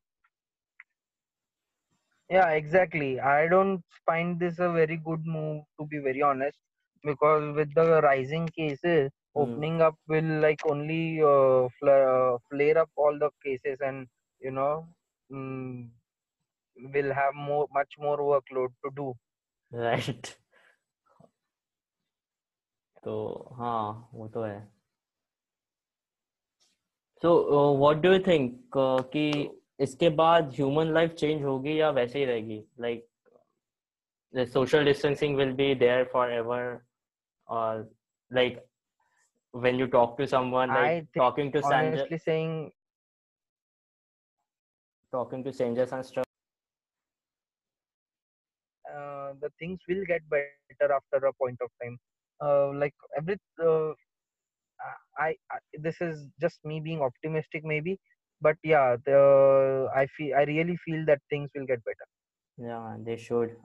yeah 2.30 2.50
exactly 2.60 3.20
i 3.20 3.48
don't 3.48 3.84
find 4.06 4.40
this 4.40 4.60
a 4.60 4.72
very 4.72 4.98
good 5.10 5.26
move 5.26 5.64
to 5.80 5.86
be 5.88 6.00
very 6.00 6.22
honest 6.22 6.58
because 7.04 7.56
with 7.56 7.74
the 7.76 8.02
rising 8.02 8.48
cases. 8.58 9.12
Opening 9.36 9.82
up 9.82 9.96
will 10.08 10.32
like 10.42 10.66
only 10.66 11.22
uh, 11.22 11.68
fla- 11.80 12.08
uh, 12.16 12.38
flare 12.50 12.78
up 12.78 12.90
all 12.96 13.18
the 13.20 13.30
cases 13.46 13.78
and 13.82 14.08
you 14.40 14.52
know 14.52 14.88
mm, 15.32 15.90
will 16.94 17.14
have 17.14 17.34
more 17.34 17.68
much 17.72 17.98
more 17.98 18.18
workload 18.18 18.70
to 18.86 18.92
do 19.02 19.14
Right. 19.72 20.36
तो 23.04 23.14
हाँ 23.58 24.10
वो 24.14 24.28
तो 24.34 24.44
है 24.44 24.60
so 27.22 27.32
what 27.78 27.98
do 28.04 28.12
you 28.14 28.20
think 28.28 28.78
कि 29.16 29.26
इसके 29.84 30.10
बाद 30.22 30.52
human 30.56 30.94
life 30.94 31.14
change 31.20 31.44
होगी 31.44 31.80
या 31.80 31.90
वैसे 32.00 32.20
ही 32.20 32.26
रहेगी 32.26 32.64
like 32.82 33.08
the 34.34 34.44
social 34.52 34.86
distancing 34.86 35.36
will 35.40 35.52
be 35.58 35.66
there 35.82 36.06
forever 36.12 36.62
or 37.48 37.88
like 38.32 38.56
when 39.54 39.80
you 39.80 39.88
talk 39.88 40.18
to 40.18 40.28
someone 40.28 40.74
like 40.74 40.96
talking 41.18 41.52
to 41.54 41.64
strangers 41.64 42.08
honestly 42.08 42.18
saying 42.18 42.72
talking 45.12 45.44
to 45.44 45.54
strangers 45.54 45.92
and 45.94 46.06
stuff 46.06 46.26
uh, 48.90 49.34
the 49.42 49.50
things 49.60 49.80
will 49.88 50.04
get 50.08 50.22
better 50.30 50.58
after 50.94 51.26
a 51.26 51.34
point 51.34 51.58
of 51.62 51.70
time. 51.82 51.98
Uh, 52.42 52.42
like 52.46 52.94
every 53.18 53.38
uh, 53.42 53.92
I, 55.18 55.36
I 55.52 55.58
this 55.80 56.02
is 56.02 56.28
just 56.42 56.60
me 56.66 56.80
being 56.82 57.02
optimistic 57.02 57.64
maybe 57.64 58.00
but 58.42 58.58
yeah 58.64 58.96
the 59.06 59.90
i 59.96 60.06
feel 60.18 60.36
i 60.36 60.44
really 60.44 60.78
feel 60.86 61.06
that 61.06 61.22
things 61.30 61.50
will 61.56 61.66
get 61.66 61.84
better. 61.86 62.08
Yeah 62.58 62.98
they 63.06 63.18
should 63.18 63.58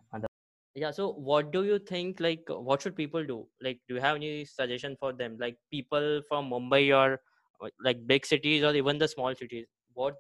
yeah 0.80 0.90
so 0.90 1.12
what 1.12 1.52
do 1.52 1.64
you 1.64 1.78
think 1.78 2.20
like 2.20 2.44
what 2.48 2.82
should 2.82 2.96
people 2.96 3.24
do? 3.24 3.46
Like 3.62 3.80
do 3.88 3.94
you 3.94 4.00
have 4.00 4.16
any 4.16 4.44
suggestion 4.44 4.96
for 4.98 5.12
them? 5.12 5.36
Like 5.40 5.56
people 5.70 6.22
from 6.28 6.50
mumbai 6.50 6.82
or 6.96 7.20
uh, 7.62 7.68
like 7.84 8.06
big 8.06 8.26
cities 8.26 8.62
or 8.64 8.74
even 8.74 8.98
the 8.98 9.08
small 9.08 9.34
cities 9.34 9.66
what 9.94 10.16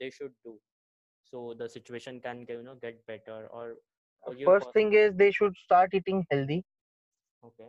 they 0.00 0.10
should 0.10 0.32
do 0.44 0.58
so 1.24 1.54
the 1.58 1.68
situation 1.68 2.20
can 2.20 2.46
you 2.48 2.62
know 2.62 2.76
get 2.82 3.04
better 3.06 3.46
or 3.50 3.74
or 4.22 4.34
first 4.44 4.66
pers- 4.66 4.74
thing 4.74 4.92
is 4.94 5.14
they 5.14 5.30
should 5.32 5.56
start 5.56 5.90
eating 5.94 6.24
healthy. 6.30 6.64
Okay. 7.44 7.68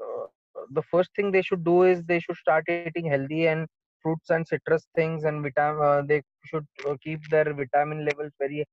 Uh, 0.00 0.26
the 0.70 0.82
first 0.82 1.10
thing 1.16 1.30
they 1.32 1.42
should 1.42 1.64
do 1.64 1.82
is 1.84 2.02
they 2.04 2.20
should 2.20 2.36
start 2.36 2.64
eating 2.68 2.92
healthy 2.92 3.46
and 3.46 3.66
fruits 4.02 4.30
and 4.30 4.46
citrus 4.46 4.86
things 4.94 5.24
and 5.24 5.42
vitamin 5.42 5.82
uh, 5.82 6.02
they 6.10 6.20
should 6.44 6.66
uh, 6.88 6.94
keep 7.04 7.20
their 7.30 7.52
vitamin 7.60 8.04
levels 8.08 8.32
very 8.38 8.64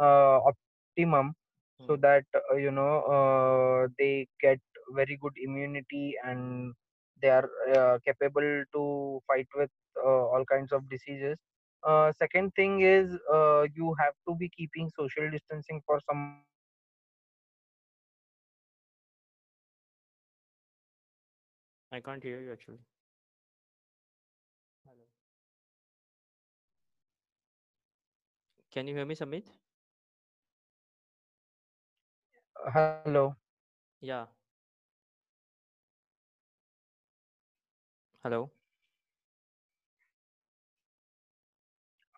uh, 0.00 0.38
optimum 0.50 1.32
so 1.80 1.96
Hmm. 1.96 2.02
that 2.02 2.24
uh, 2.34 2.56
you 2.56 2.70
know 2.70 3.00
uh, 3.16 3.88
they 3.98 4.26
get 4.40 4.60
very 4.94 5.16
good 5.20 5.32
immunity 5.42 6.14
and 6.24 6.74
they 7.22 7.28
are 7.28 7.48
uh, 7.76 7.98
capable 8.04 8.64
to 8.72 9.20
fight 9.26 9.46
with 9.56 9.70
uh, 10.04 10.24
all 10.32 10.44
kinds 10.50 10.72
of 10.72 10.88
diseases. 10.88 11.36
Uh, 11.86 12.10
second 12.12 12.52
thing 12.54 12.80
is 12.80 13.16
uh, 13.32 13.66
you 13.74 13.94
have 14.00 14.14
to 14.28 14.34
be 14.36 14.48
keeping 14.56 14.90
social 14.98 15.30
distancing 15.30 15.80
for 15.86 16.00
some 16.08 16.34
i 21.92 22.00
can't 22.00 22.22
hear 22.22 22.40
you 22.40 22.52
actually. 22.52 22.80
Hello. 24.84 25.04
Can 28.70 28.86
you 28.88 28.94
hear 28.94 29.04
me 29.06 29.14
Sammed 29.14 29.44
hello. 32.56 33.36
Yeah. 34.02 34.26
Hello? 38.24 38.50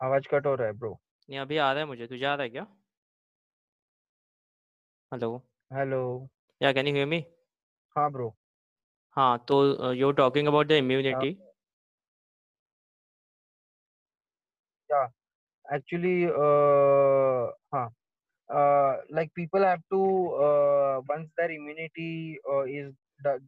आवाज़ 0.01 0.27
cut 0.31 0.46
हो 0.46 0.55
रहा 0.55 0.66
है 0.66 0.72
bro 0.72 0.90
नहीं 1.29 1.38
अभी 1.38 1.57
आ 1.57 1.70
रहा 1.72 1.81
है 1.81 1.87
मुझे 1.87 2.07
तुझे 2.07 2.24
आ 2.24 2.35
रहा 2.35 2.42
है 2.42 2.51
क्या? 2.51 2.66
Hello 5.12 5.31
hello 5.72 6.01
yeah 6.61 6.72
can 6.72 6.87
you 6.87 6.94
hear 6.94 7.07
me 7.07 7.18
हाँ 7.96 8.11
ब्रो 8.12 8.29
हाँ 9.16 9.44
तो 9.48 9.92
you 9.92 10.11
talking 10.22 10.48
about 10.48 10.66
the 10.66 10.72
immunity 10.83 11.37
actually 15.66 16.27
uh, 16.27 17.46
huh, 17.72 17.88
uh, 18.55 18.97
like 19.11 19.33
people 19.35 19.63
have 19.63 19.81
to 19.93 20.03
uh, 20.47 21.01
once 21.09 21.31
their 21.37 21.51
immunity 21.51 22.39
uh, 22.51 22.63
is 22.65 22.93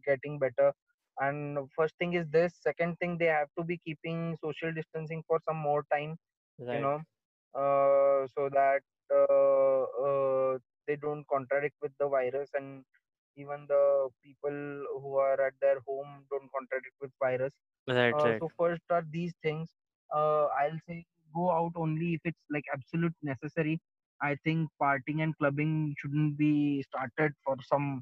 getting 0.06 0.38
better. 0.38 0.72
And 1.20 1.58
first 1.76 1.94
thing 1.98 2.14
is 2.14 2.26
this 2.30 2.54
second 2.60 2.96
thing 2.98 3.18
they 3.18 3.26
have 3.26 3.48
to 3.58 3.64
be 3.64 3.78
keeping 3.84 4.36
social 4.42 4.72
distancing 4.72 5.22
for 5.26 5.38
some 5.46 5.56
more 5.56 5.84
time 5.92 6.16
you 6.58 6.80
know. 6.80 7.00
Uh, 7.54 8.26
so 8.34 8.48
that 8.52 8.80
uh, 9.12 9.82
uh, 10.06 10.58
they 10.86 10.96
don't 10.96 11.26
contradict 11.28 11.74
with 11.82 11.92
the 11.98 12.08
virus 12.08 12.48
and 12.54 12.84
even 13.36 13.66
the 13.68 14.08
people 14.24 14.84
who 15.02 15.16
are 15.16 15.40
at 15.46 15.54
their 15.60 15.78
home 15.86 16.24
don't 16.30 16.48
contract 16.56 16.86
it 16.86 16.94
with 17.00 17.10
virus. 17.22 17.52
Right 17.88 18.14
uh, 18.14 18.24
right. 18.24 18.40
so 18.40 18.50
first 18.58 18.82
are 18.90 19.04
these 19.10 19.32
things. 19.42 19.68
Uh, 20.14 20.46
i'll 20.60 20.78
say 20.88 21.04
go 21.34 21.50
out 21.52 21.72
only 21.76 22.14
if 22.14 22.20
it's 22.24 22.44
like 22.50 22.64
absolute 22.72 23.14
necessary 23.22 23.78
i 24.21 24.35
think 24.43 24.69
partying 24.81 25.21
and 25.23 25.37
clubbing 25.37 25.93
shouldn't 25.99 26.37
be 26.37 26.81
started 26.83 27.33
for 27.43 27.55
some 27.71 28.01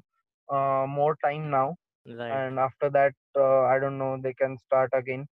uh, 0.56 0.86
more 0.88 1.16
time 1.24 1.50
now 1.50 1.74
right 2.06 2.42
and 2.42 2.58
after 2.58 2.90
that 2.90 3.14
uh, 3.36 3.62
i 3.74 3.78
don't 3.78 3.98
know 3.98 4.16
they 4.22 4.34
can 4.34 4.56
start 4.58 4.90
again 5.02 5.26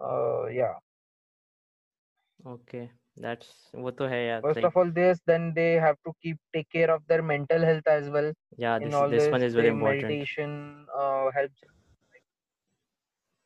uh, 0.00 0.46
yeah 0.46 0.74
okay 2.52 2.82
that's 3.24 3.50
वो 3.84 3.90
तो 4.00 4.06
है 4.14 4.24
यार 4.26 4.42
first 4.42 4.62
like 4.62 4.68
of 4.68 4.76
all 4.76 4.90
this 4.90 5.20
then 5.26 5.52
they 5.54 5.72
have 5.84 5.96
to 6.06 6.12
keep 6.22 6.38
take 6.54 6.68
care 6.70 6.90
of 6.90 7.06
their 7.08 7.22
mental 7.22 7.60
health 7.70 7.86
as 7.86 8.08
well 8.10 8.32
yeah 8.56 8.78
in 8.78 8.94
this 8.94 9.00
all 9.00 9.10
this 9.10 9.26
this 9.26 9.30
one 9.30 9.42
is 9.42 9.54
very 9.54 9.68
they 9.68 9.70
important 9.70 10.20
meditation 10.30 10.86
uh, 10.98 11.30
helps 11.34 11.60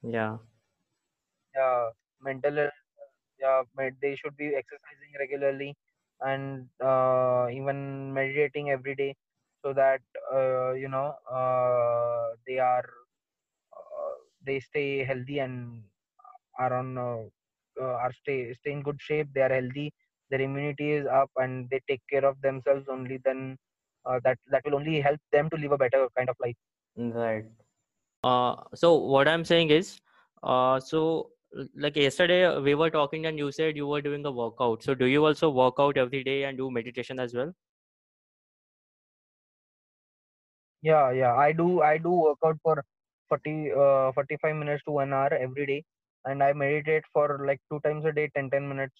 yeah 0.03 0.39
yeah 1.57 1.89
mental 2.27 2.55
health 2.61 2.79
yeah 3.43 3.63
med- 3.77 3.99
they 4.03 4.15
should 4.21 4.37
be 4.37 4.49
exercising 4.61 5.13
regularly 5.23 5.71
and 6.24 6.68
uh, 6.84 7.48
even 7.52 8.14
meditating 8.14 8.70
every 8.72 8.96
day 8.96 9.16
so 9.64 9.74
that 9.74 10.02
uh, 10.34 10.72
you 10.74 10.90
know 10.90 11.14
uh, 11.32 12.36
they 12.48 12.60
are 12.60 12.86
uh, 13.78 14.16
they 14.46 14.60
stay 14.60 15.04
healthy 15.04 15.40
and 15.40 15.84
are 16.60 16.74
on 16.74 16.98
uh, 16.98 17.22
uh, 17.82 17.96
are 18.06 18.14
stay 18.14 18.54
stay 18.54 18.72
in 18.72 18.82
good 18.84 19.00
shape 19.08 19.28
they 19.34 19.42
are 19.48 19.54
healthy 19.60 19.88
their 20.30 20.42
immunity 20.42 20.92
is 21.00 21.06
up 21.08 21.30
and 21.38 21.70
they 21.70 21.82
take 21.88 22.02
care 22.10 22.26
of 22.26 22.40
themselves 22.42 22.88
only 22.90 23.18
then 23.26 23.58
that 24.24 24.38
that 24.52 24.64
will 24.66 24.76
only 24.76 25.00
help 25.02 25.20
them 25.32 25.50
to 25.50 25.58
live 25.58 25.72
a 25.72 25.78
better 25.78 26.08
kind 26.18 26.30
of 26.30 26.38
life. 26.40 26.56
Right. 26.98 27.46
So 28.74 28.94
what 28.96 29.28
i'm 29.28 29.46
saying 29.46 29.70
is 29.70 30.02
so 30.44 31.32
like 31.76 31.96
yesterday 31.96 32.60
we 32.60 32.76
were 32.76 32.90
talking 32.90 33.26
and 33.26 33.38
you 33.38 33.52
said 33.52 33.76
you 33.78 33.88
were 33.88 34.02
doing 34.02 34.26
a 34.26 34.32
workout. 34.32 34.84
So 34.84 34.96
do 34.96 35.06
you 35.06 35.26
also 35.26 35.50
work 35.50 35.76
out 35.80 35.98
every 35.98 36.24
day 36.24 36.44
and 36.44 36.58
do 36.58 36.70
meditation 36.72 37.20
as 37.20 37.34
well? 37.34 37.54
Yeah 40.82 41.12
yeah. 41.12 41.36
I 41.36 41.52
do 41.54 41.82
i 41.82 41.98
do 41.98 42.12
work 42.12 42.40
out 42.46 42.58
for 42.64 42.84
40 43.30 43.72
uh, 43.72 44.12
45 44.14 44.56
minutes 44.56 44.84
to 44.86 44.92
1 44.92 45.14
hour 45.14 45.34
every 45.34 45.66
day. 45.66 45.84
And 46.26 46.44
i 46.44 46.54
meditate 46.54 47.04
for 47.14 47.46
like 47.48 47.62
two 47.72 47.80
times 47.82 48.06
a 48.06 48.12
day 48.12 48.30
10 48.36 48.50
10 48.50 48.68
minutes. 48.68 48.96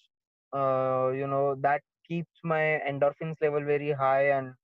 Uh, 0.52 1.10
you 1.14 1.26
know 1.26 1.54
that 1.66 1.82
keeps 2.08 2.30
my 2.44 2.80
endorphins 2.90 3.36
level 3.40 3.64
very 3.64 3.92
high 3.92 4.30
and 4.38 4.54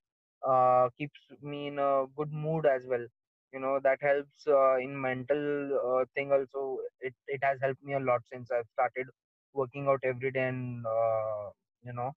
uh, 0.47 0.89
keeps 0.99 1.21
me 1.43 1.69
in 1.69 1.79
a 1.79 2.07
good 2.17 2.33
mood 2.33 2.67
as 2.67 2.87
well 2.87 3.07
you 3.53 3.61
know 3.61 3.79
that 3.83 3.99
helps 4.03 4.47
uh, 4.47 4.77
in 4.87 5.01
mental 5.01 5.43
uh, 5.89 6.05
thing 6.15 6.33
also 6.33 6.79
it, 7.01 7.15
it 7.27 7.41
has 7.43 7.59
helped 7.63 7.83
me 7.83 7.95
a 7.95 8.01
lot 8.11 8.21
since 8.33 8.51
i've 8.51 8.69
started 8.77 9.07
working 9.55 9.87
out 9.89 10.01
every 10.13 10.31
day 10.31 10.47
and 10.49 10.85
uh, 10.87 11.51
you 11.85 11.93
know 11.93 12.11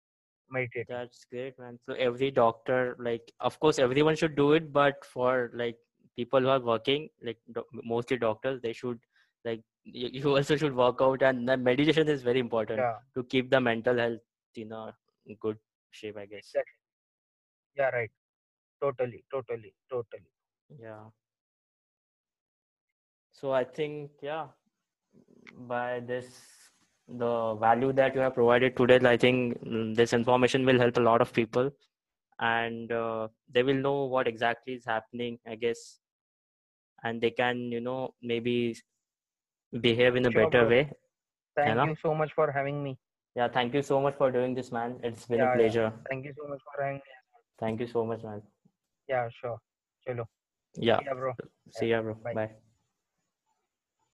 meditating 0.51 0.99
That's 0.99 1.25
great, 1.31 1.59
man. 1.59 1.79
So 1.87 1.95
every 1.95 2.31
doctor, 2.31 2.97
like, 2.99 3.33
of 3.41 3.59
course, 3.61 3.79
everyone 3.79 4.17
should 4.17 4.37
do 4.37 4.53
it, 4.53 4.73
but 4.73 5.05
for 5.05 5.51
like 5.55 5.77
people 6.17 6.41
who 6.41 6.49
are 6.49 6.61
working, 6.61 7.09
like 7.23 7.39
do- 7.53 7.67
mostly 7.85 8.17
doctors, 8.19 8.61
they 8.63 8.73
should 8.73 9.01
like 9.45 9.63
you, 9.85 10.09
you 10.13 10.37
also 10.37 10.57
should 10.57 10.75
work 10.75 10.99
out, 11.01 11.23
and 11.23 11.45
meditation 11.65 12.09
is 12.09 12.23
very 12.23 12.41
important 12.41 12.89
yeah 12.89 12.99
to 13.15 13.25
keep 13.25 13.51
the 13.51 13.61
mental 13.61 13.97
health 13.97 14.21
in 14.57 14.73
a 14.73 14.95
good 15.41 15.59
shape, 15.91 16.17
I 16.19 16.27
guess. 16.27 16.33
exactly 16.45 16.79
yeah 17.79 17.91
right 17.97 18.11
totally 18.81 19.25
totally 19.31 19.75
totally 19.91 20.31
Yeah. 20.79 21.11
So 23.43 23.51
I 23.53 23.65
think, 23.65 24.13
yeah, 24.23 24.47
by 25.69 25.99
this, 25.99 26.27
the 27.09 27.57
value 27.57 27.93
that 27.95 28.15
you 28.15 28.21
have 28.21 28.35
provided 28.35 28.77
today, 28.77 29.01
I 29.05 29.17
think 29.17 29.61
mm, 29.65 29.97
this 29.97 30.13
information 30.13 30.65
will 30.65 30.79
help 30.79 30.97
a 30.97 31.01
lot 31.01 31.21
of 31.21 31.33
people, 31.33 31.71
and 32.39 32.93
uh, 32.93 33.29
they 33.53 33.65
will 33.65 33.75
know 33.75 34.05
what 34.05 34.29
exactly 34.29 34.75
is 34.75 34.85
happening, 34.87 35.41
I 35.45 35.57
guess. 35.57 35.99
And 37.03 37.21
they 37.21 37.33
can 37.33 37.73
you 37.73 37.81
know 37.81 38.15
maybe 38.23 38.77
behave 39.81 40.15
in 40.15 40.27
a 40.27 40.31
sure 40.31 40.45
better 40.45 40.61
bro. 40.61 40.69
way. 40.69 40.91
You 41.57 41.65
thank 41.65 41.75
know 41.75 41.87
you 41.87 41.97
so 42.01 42.15
much 42.15 42.33
for 42.33 42.53
having 42.53 42.83
me. 42.85 42.97
Yeah 43.35 43.49
thank 43.49 43.75
you 43.75 43.83
so 43.83 44.01
much 44.01 44.15
for 44.17 44.31
doing 44.31 44.55
this 44.55 44.71
man. 44.71 45.01
It's 45.03 45.27
been 45.27 45.41
a 45.41 45.47
yeah 45.47 45.55
yeah. 45.57 45.59
pleasure. 45.59 45.93
Thank 46.09 46.25
you 46.27 46.33
so 46.39 46.49
much 46.49 46.61
for 46.65 46.85
having 46.85 46.99
me. 46.99 47.03
Thank 47.59 47.81
you 47.81 47.89
so 47.89 48.07
much 48.07 48.23
man. 48.23 48.43
Yeah 49.09 49.29
sure. 49.41 49.59
Chalo. 50.07 50.27
Yeah. 50.77 51.01
See 51.01 51.07
ya 51.07 51.15
bro. 51.15 51.33
See 51.71 51.91
ya 51.91 52.03
bro. 52.03 52.15
Bye. 52.23 52.35
Bye 52.35 52.62